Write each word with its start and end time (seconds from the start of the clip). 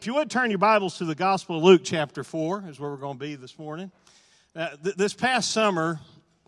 If 0.00 0.06
you 0.06 0.14
would 0.14 0.30
turn 0.30 0.50
your 0.50 0.60
Bibles 0.60 0.98
to 0.98 1.04
the 1.04 1.16
Gospel 1.16 1.56
of 1.56 1.64
Luke, 1.64 1.80
chapter 1.82 2.22
4, 2.22 2.66
is 2.68 2.78
where 2.78 2.88
we're 2.88 2.98
going 2.98 3.18
to 3.18 3.24
be 3.24 3.34
this 3.34 3.58
morning. 3.58 3.90
Uh, 4.54 4.68
th- 4.80 4.94
this 4.94 5.12
past 5.12 5.50
summer, 5.50 5.98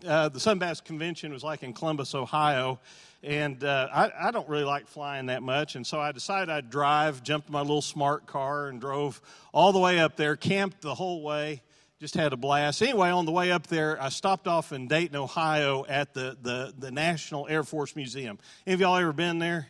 uh, 0.07 0.29
the 0.29 0.39
Southern 0.39 0.59
Baptist 0.59 0.85
Convention 0.85 1.33
was 1.33 1.43
like 1.43 1.61
in 1.61 1.73
Columbus, 1.73 2.15
Ohio, 2.15 2.79
and 3.23 3.61
uh, 3.65 3.89
I, 3.93 4.29
I, 4.29 4.31
don't 4.31 4.47
really 4.47 4.63
like 4.63 4.87
flying 4.87 5.25
that 5.25 5.43
much, 5.43 5.75
and 5.75 5.85
so 5.85 5.99
I 5.99 6.13
decided 6.13 6.49
I'd 6.49 6.69
drive, 6.69 7.23
jumped 7.23 7.49
in 7.49 7.51
my 7.51 7.59
little 7.59 7.81
smart 7.81 8.25
car, 8.25 8.69
and 8.69 8.79
drove 8.79 9.19
all 9.51 9.73
the 9.73 9.79
way 9.79 9.99
up 9.99 10.15
there, 10.15 10.37
camped 10.37 10.79
the 10.79 10.95
whole 10.95 11.21
way, 11.21 11.61
just 11.99 12.13
had 12.13 12.31
a 12.31 12.37
blast. 12.37 12.81
Anyway, 12.81 13.09
on 13.09 13.25
the 13.25 13.33
way 13.33 13.51
up 13.51 13.67
there, 13.67 14.01
I 14.01 14.07
stopped 14.07 14.47
off 14.47 14.71
in 14.71 14.87
Dayton, 14.87 15.17
Ohio 15.17 15.85
at 15.89 16.13
the, 16.13 16.37
the, 16.41 16.73
the 16.79 16.89
National 16.89 17.49
Air 17.49 17.65
Force 17.65 17.97
Museum. 17.97 18.39
Any 18.65 18.75
of 18.75 18.79
y'all 18.79 18.95
ever 18.95 19.11
been 19.11 19.39
there? 19.39 19.67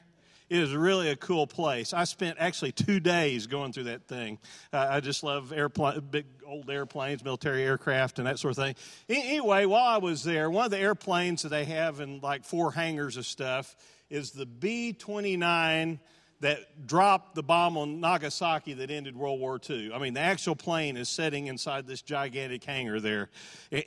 It 0.51 0.59
is 0.59 0.75
really 0.75 1.07
a 1.07 1.15
cool 1.15 1.47
place. 1.47 1.93
I 1.93 2.03
spent 2.03 2.35
actually 2.37 2.73
two 2.73 2.99
days 2.99 3.47
going 3.47 3.71
through 3.71 3.85
that 3.85 4.05
thing. 4.09 4.37
Uh, 4.73 4.85
I 4.89 4.99
just 4.99 5.23
love 5.23 5.53
airplane, 5.53 6.01
big 6.11 6.25
old 6.45 6.69
airplanes, 6.69 7.23
military 7.23 7.63
aircraft, 7.63 8.19
and 8.19 8.27
that 8.27 8.37
sort 8.37 8.57
of 8.57 8.61
thing. 8.61 8.75
Anyway, 9.07 9.63
while 9.63 9.87
I 9.87 9.99
was 9.99 10.25
there, 10.25 10.49
one 10.49 10.65
of 10.65 10.71
the 10.71 10.77
airplanes 10.77 11.43
that 11.43 11.49
they 11.49 11.63
have 11.63 12.01
in 12.01 12.19
like 12.19 12.43
four 12.43 12.73
hangars 12.73 13.15
of 13.15 13.25
stuff 13.25 13.77
is 14.09 14.31
the 14.31 14.45
B 14.45 14.91
29 14.91 16.01
that 16.41 16.85
dropped 16.85 17.33
the 17.33 17.43
bomb 17.43 17.77
on 17.77 18.01
Nagasaki 18.01 18.73
that 18.73 18.91
ended 18.91 19.15
World 19.15 19.39
War 19.39 19.57
II. 19.69 19.93
I 19.93 19.99
mean, 19.99 20.15
the 20.15 20.19
actual 20.19 20.57
plane 20.57 20.97
is 20.97 21.07
sitting 21.07 21.47
inside 21.47 21.87
this 21.87 22.01
gigantic 22.01 22.65
hangar 22.65 22.99
there. 22.99 23.29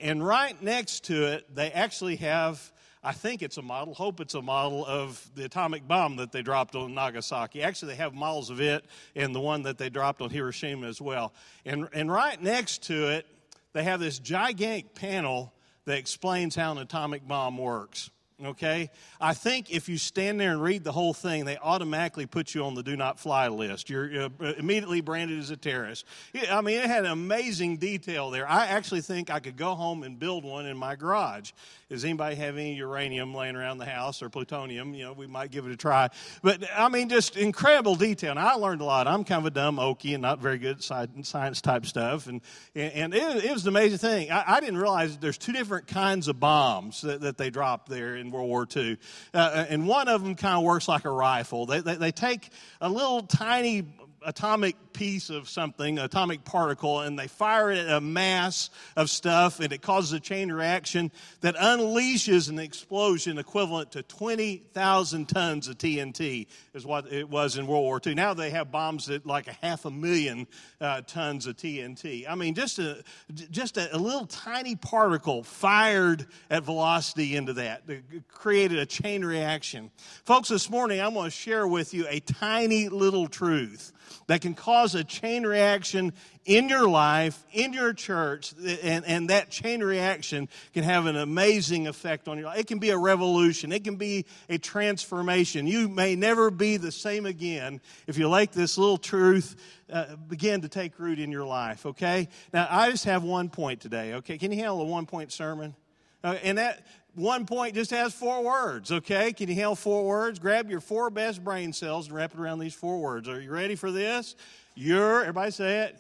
And 0.01 0.27
right 0.27 0.61
next 0.63 1.05
to 1.05 1.27
it, 1.27 1.55
they 1.55 1.71
actually 1.73 2.17
have 2.17 2.73
I 3.05 3.13
think 3.13 3.43
it's 3.43 3.59
a 3.59 3.63
model, 3.63 3.93
hope 3.93 4.21
it's 4.21 4.35
a 4.35 4.41
model 4.41 4.87
of 4.87 5.31
the 5.35 5.45
atomic 5.45 5.87
bomb 5.87 6.17
that 6.17 6.33
they 6.33 6.41
dropped 6.41 6.75
on 6.75 6.95
Nagasaki. 6.95 7.63
Actually, 7.63 7.93
they 7.93 7.97
have 7.97 8.15
models 8.15 8.49
of 8.49 8.63
it 8.63 8.87
and 9.15 9.35
the 9.35 9.41
one 9.41 9.63
that 9.65 9.77
they 9.77 9.91
dropped 9.91 10.23
on 10.23 10.31
Hiroshima 10.31 10.87
as 10.87 11.03
well. 11.03 11.35
And, 11.67 11.87
and 11.93 12.11
right 12.11 12.41
next 12.43 12.85
to 12.85 13.11
it, 13.11 13.27
they 13.75 13.85
have 13.85 14.01
this 14.01 14.19
gigantic 14.19 14.95
panel 14.95 15.53
that 15.85 15.99
explains 15.99 16.55
how 16.57 16.73
an 16.73 16.79
atomic 16.79 17.29
bomb 17.29 17.59
works 17.59 18.11
okay? 18.47 18.91
I 19.21 19.35
think 19.35 19.71
if 19.71 19.89
you 19.89 19.99
stand 19.99 20.41
there 20.41 20.53
and 20.53 20.63
read 20.63 20.85
the 20.85 20.93
whole 20.93 21.15
thing, 21.15 21.45
they 21.45 21.57
automatically 21.57 22.27
put 22.27 22.55
you 22.55 22.65
on 22.65 22.75
the 22.75 22.83
do 22.83 22.97
not 22.97 23.19
fly 23.19 23.49
list. 23.49 23.91
You're 23.91 24.25
uh, 24.25 24.29
immediately 24.59 25.01
branded 25.01 25.39
as 25.39 25.51
a 25.51 25.57
terrorist. 25.57 26.05
I 26.51 26.61
mean, 26.61 26.79
it 26.79 26.87
had 26.87 27.05
amazing 27.05 27.79
detail 27.79 28.31
there. 28.31 28.49
I 28.49 28.67
actually 28.67 29.01
think 29.01 29.31
I 29.31 29.41
could 29.41 29.57
go 29.57 29.75
home 29.75 30.03
and 30.03 30.19
build 30.19 30.45
one 30.45 30.67
in 30.67 30.77
my 30.77 30.97
garage. 30.97 31.53
Does 31.89 32.05
anybody 32.05 32.35
have 32.37 32.57
any 32.57 32.75
uranium 32.75 33.35
laying 33.35 33.57
around 33.57 33.79
the 33.79 33.85
house 33.85 34.23
or 34.23 34.29
plutonium? 34.29 34.95
You 34.95 35.05
know, 35.05 35.13
we 35.13 35.27
might 35.27 35.51
give 35.51 35.67
it 35.67 35.73
a 35.73 35.77
try. 35.77 36.09
But 36.43 36.65
I 36.77 36.89
mean, 36.89 37.09
just 37.09 37.37
incredible 37.37 37.95
detail. 37.95 38.31
And 38.31 38.41
I 38.41 38.55
learned 38.55 38.81
a 38.81 38.85
lot. 38.85 39.07
I'm 39.07 39.25
kind 39.25 39.41
of 39.41 39.47
a 39.47 39.51
dumb 39.51 39.77
okie 39.77 40.15
and 40.15 40.23
not 40.23 40.41
very 40.41 40.59
good 40.59 40.79
at 40.91 41.27
science 41.27 41.61
type 41.61 41.87
stuff. 41.87 42.27
And, 42.27 42.41
and 42.75 43.15
it, 43.15 43.53
was 43.53 43.63
an 43.63 43.69
amazing 43.69 43.99
thing. 43.99 44.31
I, 44.31 44.61
didn't 44.61 44.79
realize 44.79 45.19
there's 45.19 45.39
two 45.39 45.53
different 45.53 45.87
kinds 45.87 46.29
of 46.29 46.41
bombs 46.41 47.03
that, 47.03 47.21
that 47.21 47.39
they 47.39 47.51
dropped 47.51 47.89
there 47.89 48.17
in 48.17 48.31
World 48.35 48.49
War 48.49 48.67
II. 48.77 48.99
Uh, 49.33 49.65
and 49.69 49.87
one 49.87 50.09
of 50.09 50.23
them 50.23 50.35
kind 50.35 50.57
of 50.57 50.65
works 50.65 50.89
like 50.89 51.05
a 51.05 51.11
rifle. 51.11 51.67
They, 51.67 51.81
they, 51.81 51.95
they 51.95 52.13
take 52.13 52.51
a 52.81 52.89
little 52.89 53.23
tiny 53.23 53.85
atomic 54.25 54.77
piece 54.93 55.29
of 55.29 55.49
something, 55.49 55.99
atomic 55.99 56.45
particle, 56.45 57.01
and 57.01 57.19
they 57.19 57.27
fire 57.27 57.71
it 57.71 57.79
at 57.79 57.91
a 57.91 58.01
mass 58.01 58.71
of 58.97 59.11
stuff, 59.11 59.61
and 59.61 59.73
it 59.73 59.83
causes 59.83 60.13
a 60.13 60.21
chain 60.21 60.51
reaction 60.51 61.11
that 61.41 61.55
unleashes 61.57 62.49
an 62.49 62.59
explosion 62.59 63.39
equivalent 63.39 63.93
to 63.93 64.03
20,000 64.03 65.29
tons 65.29 65.69
of 65.69 65.77
TNT, 65.77 66.47
is 66.73 66.87
what 66.87 67.13
it 67.13 67.29
was 67.29 67.57
in 67.57 67.67
World 67.67 67.83
War 67.83 68.01
II. 68.05 68.15
Now 68.15 68.35
they 68.35 68.51
have 68.51 68.71
bombs 68.71 69.07
that 69.07 69.27
like 69.27 69.49
a 69.49 69.53
half 69.53 69.85
a 69.85 69.91
million 69.91 70.47
uh, 70.81 71.03
tons 71.07 71.47
of 71.47 71.57
TNT. 71.57 72.25
I 72.29 72.35
mean, 72.35 72.55
just 72.55 72.79
a 72.79 73.03
just 73.51 73.77
a, 73.77 73.95
a 73.95 73.99
little 73.99 74.27
tiny 74.27 74.77
particle 74.77 75.43
fired 75.43 76.27
at 76.51 76.63
velocity 76.63 77.37
into 77.37 77.55
that 77.55 77.83
created 78.29 78.79
a 78.79 78.87
chain 78.87 79.25
reaction. 79.25 79.91
Folks, 80.25 80.49
this 80.49 80.71
morning 80.71 81.01
I'm 81.01 81.15
going 81.15 81.27
to 81.27 81.31
share 81.31 81.67
with 81.67 81.95
you 81.95 82.07
a 82.09 82.21
tiny 82.21 82.89
little 82.89 83.27
truth 83.27 83.93
that 84.27 84.41
can 84.41 84.55
cause 84.55 84.95
a 84.95 85.05
chain 85.05 85.45
reaction 85.45 86.13
in 86.45 86.69
your 86.69 86.89
life, 86.89 87.45
in 87.53 87.73
your 87.73 87.93
church, 87.93 88.55
and, 88.83 89.05
and 89.07 89.31
that 89.31 89.51
chain 89.51 89.83
reaction 89.83 90.49
can 90.73 90.85
have 90.85 91.07
an 91.07 91.17
amazing 91.17 91.87
effect 91.87 92.29
on 92.29 92.39
your 92.39 92.49
life. 92.49 92.59
It 92.59 92.67
can 92.67 92.79
be 92.79 92.91
a 92.91 92.99
revolution, 92.99 93.73
it 93.73 93.85
can 93.85 93.97
be 93.97 94.27
a 94.49 94.59
transformation. 94.59 95.67
You 95.67 95.89
may 95.89 96.17
never 96.17 96.51
be 96.51 96.77
the 96.77 96.93
same 96.93 97.27
again 97.27 97.81
if 98.07 98.19
you 98.19 98.29
let 98.29 98.53
this 98.53 98.77
little 98.77 98.99
truth 98.99 99.57
uh, 99.93 100.17
begin 100.17 100.63
to 100.63 100.69
take 100.69 100.99
root 100.99 101.19
in 101.19 101.31
your 101.31 101.45
life, 101.45 101.87
okay? 101.87 102.29
Now, 102.53 102.67
I 102.71 102.91
just 102.91 103.05
have 103.05 103.23
one 103.23 103.49
point 103.49 103.81
today, 103.81 104.15
okay? 104.15 104.39
Can 104.39 104.51
you 104.51 104.59
handle 104.59 104.81
a 104.81 104.85
one 104.85 105.07
point 105.07 105.33
sermon? 105.33 105.75
Uh, 106.23 106.39
and 106.43 106.57
that 106.57 106.87
one 107.15 107.47
point 107.47 107.75
just 107.75 107.91
has 107.91 108.13
four 108.13 108.43
words, 108.43 108.91
okay? 108.91 109.33
Can 109.33 109.49
you 109.49 109.55
handle 109.55 109.77
four 109.77 110.05
words? 110.05 110.39
Grab 110.39 110.69
your 110.69 110.81
four 110.81 111.11
best 111.11 111.43
brain 111.45 111.73
cells 111.73 112.09
and 112.09 112.17
wrap 112.17 112.35
it 112.35 112.41
around 112.41 112.59
these 112.59 112.75
four 112.75 113.01
words. 113.01 113.29
Are 113.29 113.41
you 113.41 113.51
ready 113.51 113.77
for 113.77 113.93
this? 113.93 114.35
You're, 114.75 115.21
everybody 115.21 115.51
say 115.53 115.81
it. 115.83 115.99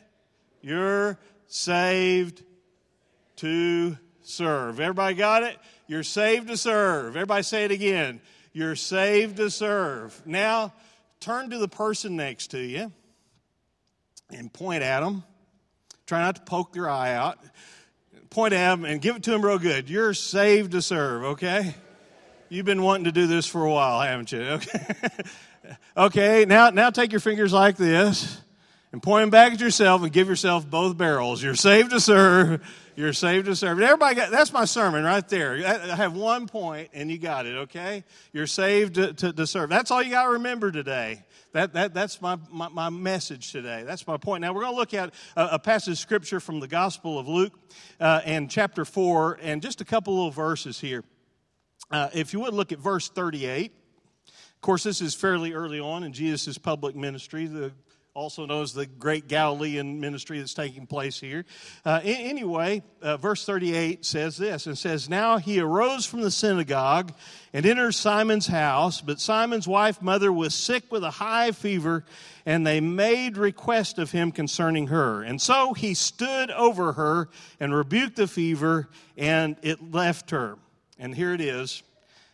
You're 0.60 1.18
saved 1.46 2.42
to 3.36 3.96
serve. 4.22 4.80
Everybody 4.80 5.14
got 5.14 5.42
it? 5.42 5.56
You're 5.86 6.02
saved 6.02 6.48
to 6.48 6.56
serve. 6.56 7.16
Everybody 7.16 7.42
say 7.42 7.64
it 7.64 7.70
again. 7.70 8.20
You're 8.52 8.76
saved 8.76 9.36
to 9.36 9.50
serve. 9.50 10.20
Now, 10.26 10.72
turn 11.20 11.50
to 11.50 11.58
the 11.58 11.68
person 11.68 12.16
next 12.16 12.48
to 12.52 12.58
you 12.58 12.92
and 14.30 14.52
point 14.52 14.82
at 14.82 15.00
them. 15.00 15.22
Try 16.06 16.20
not 16.22 16.36
to 16.36 16.42
poke 16.42 16.72
their 16.72 16.88
eye 16.88 17.14
out 17.14 17.38
point 18.34 18.52
at 18.52 18.72
him 18.72 18.84
and 18.84 19.00
give 19.00 19.14
it 19.16 19.22
to 19.22 19.32
him 19.32 19.44
real 19.44 19.58
good. 19.58 19.88
You're 19.88 20.12
saved 20.12 20.72
to 20.72 20.82
serve, 20.82 21.22
okay? 21.24 21.74
You've 22.48 22.66
been 22.66 22.82
wanting 22.82 23.04
to 23.04 23.12
do 23.12 23.28
this 23.28 23.46
for 23.46 23.64
a 23.64 23.70
while, 23.70 24.00
haven't 24.00 24.32
you? 24.32 24.58
Okay. 25.64 25.76
okay, 25.96 26.44
now, 26.44 26.68
now 26.68 26.90
take 26.90 27.10
your 27.10 27.20
fingers 27.20 27.50
like 27.50 27.78
this 27.78 28.38
and 28.94 29.02
point 29.02 29.24
them 29.24 29.30
back 29.30 29.52
at 29.52 29.58
yourself 29.58 30.04
and 30.04 30.12
give 30.12 30.28
yourself 30.28 30.70
both 30.70 30.96
barrels. 30.96 31.42
You're 31.42 31.56
saved 31.56 31.90
to 31.90 31.98
serve. 31.98 32.64
You're 32.94 33.12
saved 33.12 33.46
to 33.46 33.56
serve. 33.56 33.80
Everybody 33.80 34.14
got, 34.14 34.30
that's 34.30 34.52
my 34.52 34.66
sermon 34.66 35.02
right 35.02 35.28
there. 35.28 35.54
I 35.66 35.96
have 35.96 36.14
one 36.14 36.46
point 36.46 36.90
and 36.92 37.10
you 37.10 37.18
got 37.18 37.44
it, 37.44 37.56
okay? 37.56 38.04
You're 38.32 38.46
saved 38.46 38.94
to, 38.94 39.12
to, 39.12 39.32
to 39.32 39.48
serve. 39.48 39.68
That's 39.68 39.90
all 39.90 40.00
you 40.00 40.12
got 40.12 40.26
to 40.26 40.30
remember 40.34 40.70
today. 40.70 41.24
That, 41.50 41.72
that, 41.72 41.92
that's 41.92 42.22
my, 42.22 42.38
my, 42.52 42.68
my, 42.68 42.88
message 42.88 43.50
today. 43.50 43.82
That's 43.84 44.06
my 44.06 44.16
point. 44.16 44.42
Now, 44.42 44.52
we're 44.52 44.62
going 44.62 44.74
to 44.74 44.78
look 44.78 44.94
at 44.94 45.12
a, 45.36 45.54
a 45.54 45.58
passage 45.58 45.94
of 45.94 45.98
scripture 45.98 46.38
from 46.38 46.60
the 46.60 46.68
Gospel 46.68 47.18
of 47.18 47.26
Luke 47.26 47.58
uh, 47.98 48.20
and 48.24 48.48
chapter 48.48 48.84
4, 48.84 49.40
and 49.42 49.60
just 49.60 49.80
a 49.80 49.84
couple 49.84 50.14
little 50.14 50.30
verses 50.30 50.78
here. 50.78 51.02
Uh, 51.90 52.10
if 52.14 52.32
you 52.32 52.38
would 52.38 52.54
look 52.54 52.70
at 52.70 52.78
verse 52.78 53.08
38. 53.08 53.72
Of 54.54 54.60
course, 54.60 54.84
this 54.84 55.02
is 55.02 55.14
fairly 55.14 55.52
early 55.52 55.78
on 55.78 56.04
in 56.04 56.12
Jesus' 56.14 56.56
public 56.56 56.96
ministry. 56.96 57.46
The 57.46 57.72
also 58.14 58.46
known 58.46 58.62
as 58.62 58.72
the 58.72 58.86
great 58.86 59.26
Galilean 59.26 59.98
ministry 59.98 60.38
that's 60.38 60.54
taking 60.54 60.86
place 60.86 61.18
here. 61.18 61.44
Uh, 61.84 62.00
anyway, 62.04 62.80
uh, 63.02 63.16
verse 63.16 63.44
38 63.44 64.04
says 64.04 64.36
this 64.36 64.68
and 64.68 64.78
says, 64.78 65.10
Now 65.10 65.38
he 65.38 65.58
arose 65.58 66.06
from 66.06 66.20
the 66.20 66.30
synagogue 66.30 67.12
and 67.52 67.66
entered 67.66 67.90
Simon's 67.90 68.46
house, 68.46 69.00
but 69.00 69.20
Simon's 69.20 69.66
wife 69.66 70.00
mother 70.00 70.32
was 70.32 70.54
sick 70.54 70.92
with 70.92 71.02
a 71.02 71.10
high 71.10 71.50
fever, 71.50 72.04
and 72.46 72.64
they 72.64 72.80
made 72.80 73.36
request 73.36 73.98
of 73.98 74.12
him 74.12 74.30
concerning 74.30 74.86
her. 74.86 75.22
And 75.22 75.42
so 75.42 75.72
he 75.72 75.94
stood 75.94 76.52
over 76.52 76.92
her 76.92 77.28
and 77.58 77.74
rebuked 77.74 78.14
the 78.14 78.28
fever, 78.28 78.88
and 79.16 79.56
it 79.62 79.92
left 79.92 80.30
her. 80.30 80.56
And 81.00 81.12
here 81.16 81.34
it 81.34 81.40
is. 81.40 81.82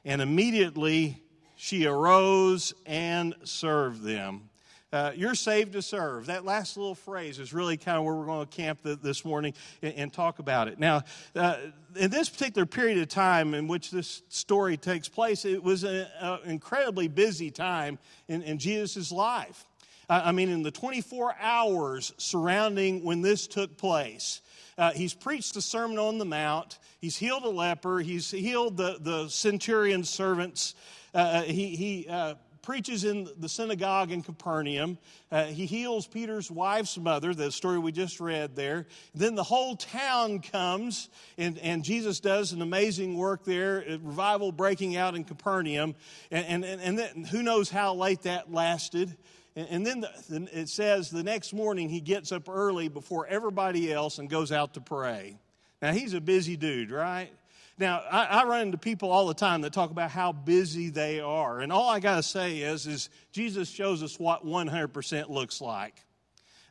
And 0.04 0.20
immediately 0.20 1.22
she 1.56 1.86
arose 1.86 2.74
and 2.84 3.34
served 3.44 4.02
them. 4.02 4.49
Uh, 4.92 5.12
you're 5.14 5.36
saved 5.36 5.74
to 5.74 5.82
serve. 5.82 6.26
That 6.26 6.44
last 6.44 6.76
little 6.76 6.96
phrase 6.96 7.38
is 7.38 7.52
really 7.52 7.76
kind 7.76 7.96
of 7.96 8.04
where 8.04 8.14
we're 8.14 8.26
going 8.26 8.46
to 8.46 8.56
camp 8.56 8.82
the, 8.82 8.96
this 8.96 9.24
morning 9.24 9.54
and, 9.82 9.94
and, 9.94 10.12
talk 10.12 10.40
about 10.40 10.66
it. 10.66 10.80
Now, 10.80 11.04
uh, 11.36 11.58
in 11.94 12.10
this 12.10 12.28
particular 12.28 12.66
period 12.66 12.98
of 12.98 13.08
time 13.08 13.54
in 13.54 13.68
which 13.68 13.92
this 13.92 14.22
story 14.28 14.76
takes 14.76 15.08
place, 15.08 15.44
it 15.44 15.62
was 15.62 15.84
an 15.84 16.08
incredibly 16.44 17.06
busy 17.06 17.52
time 17.52 18.00
in, 18.26 18.42
in 18.42 18.58
Jesus' 18.58 19.12
life. 19.12 19.64
I 20.08 20.32
mean, 20.32 20.48
in 20.48 20.64
the 20.64 20.72
24 20.72 21.36
hours 21.40 22.12
surrounding 22.18 23.04
when 23.04 23.22
this 23.22 23.46
took 23.46 23.76
place, 23.76 24.40
uh, 24.76 24.90
he's 24.90 25.14
preached 25.14 25.54
the 25.54 25.62
Sermon 25.62 25.98
on 25.98 26.18
the 26.18 26.24
Mount. 26.24 26.80
He's 27.00 27.16
healed 27.16 27.44
a 27.44 27.48
leper. 27.48 28.00
He's 28.00 28.28
healed 28.28 28.76
the, 28.76 28.96
the 29.00 29.28
centurion's 29.28 30.10
servants. 30.10 30.74
Uh, 31.14 31.18
uh 31.18 31.42
he, 31.42 31.76
he 31.76 32.08
uh, 32.08 32.34
preaches 32.70 33.02
in 33.02 33.28
the 33.36 33.48
synagogue 33.48 34.12
in 34.12 34.22
Capernaum. 34.22 34.96
Uh, 35.32 35.46
he 35.46 35.66
heals 35.66 36.06
Peter's 36.06 36.52
wife's 36.52 36.96
mother, 36.96 37.34
the 37.34 37.50
story 37.50 37.80
we 37.80 37.90
just 37.90 38.20
read 38.20 38.54
there. 38.54 38.86
Then 39.12 39.34
the 39.34 39.42
whole 39.42 39.74
town 39.74 40.38
comes, 40.38 41.08
and, 41.36 41.58
and 41.58 41.82
Jesus 41.82 42.20
does 42.20 42.52
an 42.52 42.62
amazing 42.62 43.16
work 43.16 43.44
there, 43.44 43.84
revival 44.00 44.52
breaking 44.52 44.94
out 44.94 45.16
in 45.16 45.24
Capernaum. 45.24 45.96
And, 46.30 46.64
and, 46.64 46.80
and 46.80 46.96
then 46.96 47.24
who 47.24 47.42
knows 47.42 47.70
how 47.70 47.96
late 47.96 48.22
that 48.22 48.52
lasted. 48.52 49.16
And 49.56 49.84
then 49.84 50.02
the, 50.02 50.48
it 50.52 50.68
says 50.68 51.10
the 51.10 51.24
next 51.24 51.52
morning 51.52 51.88
he 51.88 52.00
gets 52.00 52.30
up 52.30 52.48
early 52.48 52.86
before 52.86 53.26
everybody 53.26 53.92
else 53.92 54.20
and 54.20 54.30
goes 54.30 54.52
out 54.52 54.74
to 54.74 54.80
pray. 54.80 55.40
Now, 55.82 55.90
he's 55.90 56.14
a 56.14 56.20
busy 56.20 56.56
dude, 56.56 56.92
right? 56.92 57.32
Now, 57.80 58.02
I, 58.10 58.24
I, 58.26 58.44
run 58.44 58.60
into 58.60 58.76
people 58.76 59.10
all 59.10 59.26
the 59.26 59.34
time 59.34 59.62
that 59.62 59.72
talk 59.72 59.90
about 59.90 60.10
how 60.10 60.32
busy 60.32 60.90
they 60.90 61.18
are. 61.18 61.60
And 61.60 61.72
all 61.72 61.88
I 61.88 61.98
got 61.98 62.16
to 62.16 62.22
say 62.22 62.58
is, 62.58 62.86
is 62.86 63.08
Jesus 63.32 63.70
shows 63.70 64.02
us 64.02 64.20
what 64.20 64.44
100% 64.44 65.30
looks 65.30 65.62
like. 65.62 66.04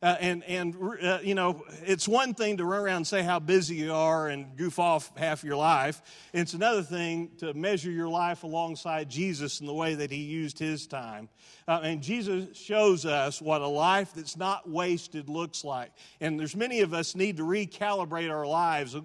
Uh, 0.02 0.16
and, 0.20 0.44
and 0.46 0.76
uh, 1.04 1.20
you 1.22 1.36
know, 1.36 1.66
it's 1.84 2.08
one 2.08 2.34
thing 2.34 2.58
to 2.58 2.66
run 2.66 2.82
around 2.82 2.96
and 2.98 3.08
say 3.08 3.22
how 3.22 3.40
busy 3.40 3.76
you 3.76 3.94
are 3.94 4.30
and 4.30 4.56
goof 4.56 4.80
off 4.80 5.12
half 5.18 5.44
your 5.44 5.58
life. 5.58 6.02
It's 6.34 6.54
another 6.54 6.84
thing 6.84 7.32
to 7.40 7.54
measure 7.54 7.92
your 7.92 8.08
life 8.08 8.44
alongside 8.44 9.10
Jesus 9.10 9.60
in 9.60 9.66
the 9.66 9.74
way 9.74 9.96
that 9.96 10.10
he 10.10 10.24
used 10.24 10.58
his 10.58 10.88
time. 10.88 11.28
Uh, 11.68 11.82
and 11.84 12.02
Jesus 12.02 12.58
shows 12.58 13.06
us 13.06 13.42
what 13.42 13.62
a 13.62 13.68
life 13.68 14.14
that's 14.14 14.38
not 14.38 14.70
wasted 14.70 15.28
looks 15.28 15.66
like. 15.66 15.92
And 16.22 16.40
there's 16.40 16.56
many 16.56 16.80
of 16.80 16.94
us 16.94 17.14
need 17.14 17.38
to 17.38 17.44
recalibrate 17.44 18.32
our 18.32 18.48
lives 18.48 18.96
uh, 18.96 19.02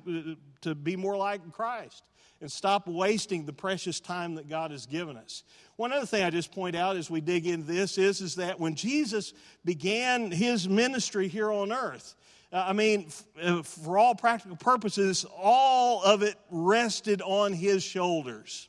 to 0.61 0.75
be 0.77 0.97
more 0.97 1.17
like 1.17 1.53
Christ 1.53 2.05
and 2.41 2.53
stop 2.53 2.87
wasting 2.87 3.47
the 3.47 3.53
precious 3.53 4.01
time 4.01 4.35
that 4.35 4.49
God 4.49 4.71
has 4.71 4.87
given 4.87 5.17
us. 5.17 5.45
One 5.77 5.93
other 5.93 6.07
thing 6.07 6.23
I 6.23 6.31
just 6.31 6.53
point 6.53 6.77
out 6.77 6.97
as 6.97 7.11
we 7.11 7.21
dig 7.21 7.47
into 7.47 7.67
this 7.67 7.99
is, 7.99 8.21
is 8.21 8.37
that 8.37 8.61
when 8.61 8.77
Jesus 8.77 9.33
began 9.65 10.31
his 10.31 10.69
ministry 10.69 11.27
here 11.27 11.51
on 11.51 11.73
earth, 11.73 12.15
uh, 12.53 12.65
I 12.69 12.73
mean, 12.73 13.09
uh, 13.43 13.63
for 13.63 13.99
all 13.99 14.15
practical 14.15 14.57
purposes, 14.57 15.27
all 15.37 16.05
of 16.05 16.23
it 16.23 16.37
rested 16.51 17.21
on 17.23 17.53
his 17.53 17.83
shoulders. 17.83 18.69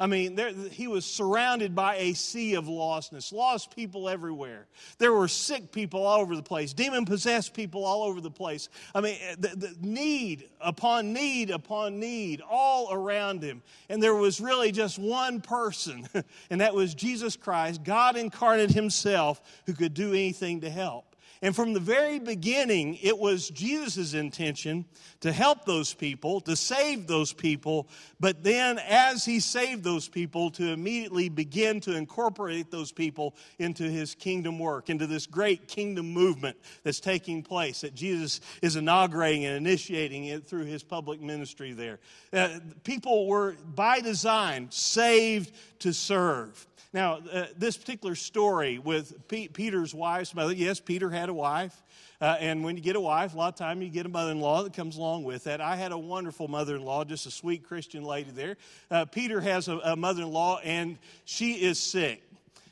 I 0.00 0.06
mean, 0.06 0.34
there, 0.34 0.52
he 0.52 0.88
was 0.88 1.04
surrounded 1.04 1.74
by 1.74 1.96
a 1.96 2.14
sea 2.14 2.54
of 2.54 2.64
lostness, 2.64 3.32
lost 3.32 3.74
people 3.76 4.08
everywhere. 4.08 4.66
There 4.98 5.12
were 5.12 5.28
sick 5.28 5.70
people 5.70 6.04
all 6.04 6.20
over 6.20 6.34
the 6.34 6.42
place, 6.42 6.72
demon 6.72 7.04
possessed 7.04 7.54
people 7.54 7.84
all 7.84 8.02
over 8.02 8.20
the 8.20 8.30
place. 8.30 8.68
I 8.94 9.00
mean, 9.00 9.16
eh, 9.20 9.36
the, 9.38 9.48
the 9.48 9.76
need 9.80 10.48
upon 10.60 11.12
need 11.12 11.50
upon 11.50 12.00
need 12.00 12.42
all 12.48 12.92
around 12.92 13.42
him. 13.42 13.62
And 13.88 14.02
there 14.02 14.14
was 14.14 14.40
really 14.40 14.72
just 14.72 14.98
one 14.98 15.40
person, 15.40 16.08
and 16.50 16.60
that 16.60 16.74
was 16.74 16.94
Jesus 16.94 17.36
Christ, 17.36 17.84
God 17.84 18.16
incarnate 18.16 18.70
himself, 18.70 19.40
who 19.66 19.74
could 19.74 19.94
do 19.94 20.10
anything 20.10 20.62
to 20.62 20.70
help. 20.70 21.11
And 21.42 21.56
from 21.56 21.72
the 21.72 21.80
very 21.80 22.20
beginning, 22.20 22.98
it 23.02 23.18
was 23.18 23.50
Jesus' 23.50 24.14
intention 24.14 24.84
to 25.20 25.32
help 25.32 25.64
those 25.64 25.92
people, 25.92 26.40
to 26.42 26.54
save 26.54 27.08
those 27.08 27.32
people, 27.32 27.88
but 28.20 28.44
then 28.44 28.78
as 28.78 29.24
he 29.24 29.40
saved 29.40 29.82
those 29.82 30.08
people, 30.08 30.52
to 30.52 30.68
immediately 30.68 31.28
begin 31.28 31.80
to 31.80 31.96
incorporate 31.96 32.70
those 32.70 32.92
people 32.92 33.34
into 33.58 33.82
his 33.82 34.14
kingdom 34.14 34.60
work, 34.60 34.88
into 34.88 35.08
this 35.08 35.26
great 35.26 35.66
kingdom 35.66 36.12
movement 36.12 36.56
that's 36.84 37.00
taking 37.00 37.42
place, 37.42 37.80
that 37.80 37.94
Jesus 37.94 38.40
is 38.62 38.76
inaugurating 38.76 39.44
and 39.44 39.56
initiating 39.56 40.26
it 40.26 40.44
through 40.46 40.64
his 40.64 40.84
public 40.84 41.20
ministry 41.20 41.72
there. 41.72 41.98
Uh, 42.32 42.60
people 42.84 43.26
were, 43.26 43.56
by 43.74 44.00
design, 44.00 44.68
saved 44.70 45.52
to 45.80 45.92
serve. 45.92 46.66
Now, 46.92 47.20
uh, 47.32 47.46
this 47.56 47.78
particular 47.78 48.14
story 48.14 48.78
with 48.78 49.26
P- 49.26 49.48
Peter's 49.48 49.94
wife's 49.94 50.34
mother, 50.34 50.52
yes, 50.52 50.78
Peter 50.78 51.08
had 51.08 51.30
a 51.30 51.34
wife. 51.34 51.82
Uh, 52.20 52.36
and 52.38 52.62
when 52.62 52.76
you 52.76 52.82
get 52.82 52.96
a 52.96 53.00
wife, 53.00 53.34
a 53.34 53.36
lot 53.36 53.48
of 53.48 53.54
time 53.54 53.80
you 53.80 53.88
get 53.88 54.04
a 54.04 54.10
mother 54.10 54.30
in 54.30 54.40
law 54.40 54.62
that 54.62 54.74
comes 54.74 54.96
along 54.96 55.24
with 55.24 55.44
that. 55.44 55.60
I 55.60 55.74
had 55.76 55.90
a 55.92 55.98
wonderful 55.98 56.48
mother 56.48 56.76
in 56.76 56.84
law, 56.84 57.02
just 57.02 57.26
a 57.26 57.30
sweet 57.30 57.64
Christian 57.64 58.04
lady 58.04 58.30
there. 58.30 58.56
Uh, 58.90 59.06
Peter 59.06 59.40
has 59.40 59.68
a, 59.68 59.78
a 59.78 59.96
mother 59.96 60.22
in 60.22 60.30
law, 60.30 60.60
and 60.62 60.98
she 61.24 61.54
is 61.54 61.78
sick. 61.78 62.22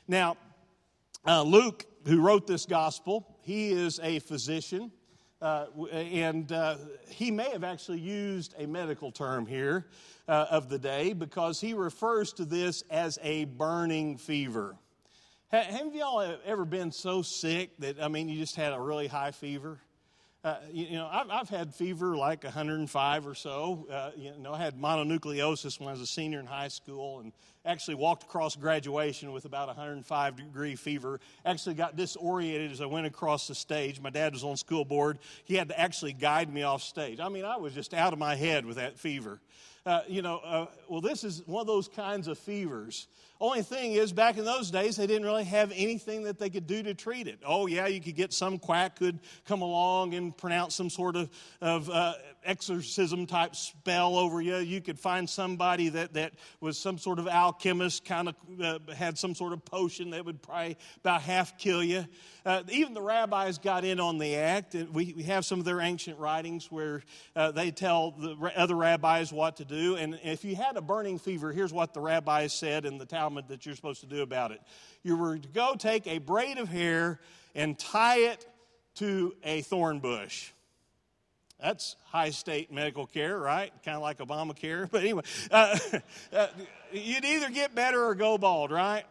Now, 0.07 0.37
uh, 1.25 1.41
Luke, 1.41 1.85
who 2.05 2.21
wrote 2.21 2.45
this 2.45 2.65
gospel, 2.65 3.27
he 3.41 3.71
is 3.71 3.99
a 4.03 4.19
physician. 4.19 4.91
Uh, 5.41 5.65
and 5.91 6.51
uh, 6.51 6.75
he 7.09 7.31
may 7.31 7.49
have 7.49 7.63
actually 7.63 7.99
used 7.99 8.53
a 8.59 8.67
medical 8.67 9.11
term 9.11 9.47
here 9.47 9.87
uh, 10.27 10.45
of 10.51 10.69
the 10.69 10.77
day 10.77 11.13
because 11.13 11.59
he 11.59 11.73
refers 11.73 12.31
to 12.33 12.45
this 12.45 12.83
as 12.91 13.17
a 13.23 13.45
burning 13.45 14.17
fever. 14.17 14.75
Have 15.51 15.95
y'all 15.95 16.37
ever 16.45 16.63
been 16.63 16.91
so 16.91 17.23
sick 17.23 17.71
that, 17.79 18.01
I 18.01 18.07
mean, 18.07 18.29
you 18.29 18.39
just 18.39 18.55
had 18.55 18.71
a 18.71 18.79
really 18.79 19.07
high 19.07 19.31
fever? 19.31 19.79
Uh, 20.43 20.55
you, 20.71 20.85
you, 20.87 20.95
know, 20.95 21.07
I've, 21.11 21.29
I've, 21.29 21.49
had 21.49 21.75
fever 21.75 22.17
like 22.17 22.43
105 22.43 23.27
or 23.27 23.35
so. 23.35 23.85
Uh, 23.91 24.09
you 24.17 24.33
know, 24.39 24.53
I 24.53 24.57
had 24.57 24.75
mononucleosis 24.75 25.79
when 25.79 25.87
I 25.87 25.91
was 25.91 26.01
a 26.01 26.07
senior 26.07 26.39
in 26.39 26.47
high 26.47 26.69
school 26.69 27.19
and 27.19 27.31
actually 27.63 27.93
walked 27.93 28.23
across 28.23 28.55
graduation 28.55 29.33
with 29.33 29.45
about 29.45 29.67
105 29.67 30.35
degree 30.35 30.75
fever. 30.75 31.19
Actually 31.45 31.75
got 31.75 31.95
disoriented 31.95 32.71
as 32.71 32.81
I 32.81 32.87
went 32.87 33.05
across 33.05 33.47
the 33.47 33.53
stage. 33.53 34.01
My 34.01 34.09
dad 34.09 34.33
was 34.33 34.43
on 34.43 34.57
school 34.57 34.83
board. 34.83 35.19
He 35.45 35.53
had 35.53 35.69
to 35.69 35.79
actually 35.79 36.13
guide 36.13 36.51
me 36.51 36.63
off 36.63 36.81
stage. 36.81 37.19
I 37.19 37.29
mean, 37.29 37.45
I 37.45 37.57
was 37.57 37.75
just 37.75 37.93
out 37.93 38.11
of 38.11 38.17
my 38.17 38.33
head 38.33 38.65
with 38.65 38.77
that 38.77 38.97
fever. 38.97 39.39
Uh, 39.85 40.01
you 40.07 40.23
know, 40.23 40.37
uh, 40.43 40.65
well, 40.89 41.01
this 41.01 41.23
is 41.23 41.43
one 41.45 41.61
of 41.61 41.67
those 41.67 41.87
kinds 41.87 42.27
of 42.27 42.39
fevers. 42.39 43.07
Only 43.41 43.63
thing 43.63 43.93
is, 43.93 44.13
back 44.13 44.37
in 44.37 44.45
those 44.45 44.69
days, 44.69 44.97
they 44.97 45.07
didn't 45.07 45.25
really 45.25 45.45
have 45.45 45.71
anything 45.75 46.21
that 46.25 46.37
they 46.37 46.51
could 46.51 46.67
do 46.67 46.83
to 46.83 46.93
treat 46.93 47.27
it. 47.27 47.39
Oh, 47.43 47.65
yeah, 47.65 47.87
you 47.87 47.99
could 47.99 48.15
get 48.15 48.33
some 48.33 48.59
quack 48.59 48.99
could 48.99 49.17
come 49.45 49.63
along 49.63 50.13
and 50.13 50.37
pronounce 50.37 50.75
some 50.75 50.91
sort 50.91 51.15
of, 51.15 51.27
of 51.59 51.89
uh, 51.89 52.13
exorcism 52.45 53.25
type 53.25 53.55
spell 53.55 54.15
over 54.15 54.41
you. 54.41 54.57
You 54.57 54.79
could 54.79 54.99
find 54.99 55.27
somebody 55.27 55.89
that, 55.89 56.13
that 56.13 56.33
was 56.59 56.77
some 56.77 56.99
sort 56.99 57.17
of 57.17 57.27
alchemist, 57.27 58.05
kind 58.05 58.29
of 58.29 58.35
uh, 58.61 58.93
had 58.93 59.17
some 59.17 59.33
sort 59.33 59.53
of 59.53 59.65
potion 59.65 60.11
that 60.11 60.23
would 60.23 60.43
probably 60.43 60.77
about 60.99 61.23
half 61.23 61.57
kill 61.57 61.83
you. 61.83 62.05
Uh, 62.45 62.61
even 62.69 62.93
the 62.93 63.01
rabbis 63.01 63.57
got 63.57 63.83
in 63.83 63.99
on 63.99 64.19
the 64.19 64.35
act. 64.35 64.75
We, 64.75 65.13
we 65.17 65.23
have 65.23 65.45
some 65.45 65.57
of 65.57 65.65
their 65.65 65.81
ancient 65.81 66.19
writings 66.19 66.71
where 66.71 67.01
uh, 67.35 67.51
they 67.51 67.71
tell 67.71 68.11
the 68.11 68.51
other 68.55 68.75
rabbis 68.75 69.33
what 69.33 69.57
to 69.57 69.65
do. 69.65 69.95
And 69.95 70.19
if 70.23 70.43
you 70.45 70.55
had 70.55 70.77
a 70.77 70.81
burning 70.81 71.17
fever, 71.17 71.51
here's 71.51 71.73
what 71.73 71.95
the 71.95 72.01
rabbis 72.01 72.53
said 72.53 72.85
in 72.85 72.99
the 72.99 73.05
Talmud 73.05 73.30
that 73.35 73.65
you're 73.65 73.75
supposed 73.75 74.01
to 74.01 74.07
do 74.07 74.21
about 74.21 74.51
it. 74.51 74.61
You 75.03 75.15
were 75.17 75.37
to 75.37 75.47
go 75.47 75.75
take 75.75 76.07
a 76.07 76.17
braid 76.19 76.57
of 76.57 76.69
hair 76.69 77.19
and 77.55 77.77
tie 77.77 78.19
it 78.19 78.45
to 78.95 79.35
a 79.43 79.61
thorn 79.61 79.99
bush. 79.99 80.51
That's 81.59 81.95
high 82.05 82.31
state 82.31 82.71
medical 82.71 83.05
care, 83.05 83.37
right? 83.37 83.71
Kind 83.85 83.95
of 83.95 84.01
like 84.01 84.17
Obamacare. 84.17 84.89
But 84.91 85.01
anyway, 85.03 85.23
uh, 85.51 85.77
uh, 86.33 86.47
you'd 86.91 87.23
either 87.23 87.49
get 87.49 87.75
better 87.75 88.03
or 88.03 88.15
go 88.15 88.37
bald, 88.37 88.71
right? 88.71 89.05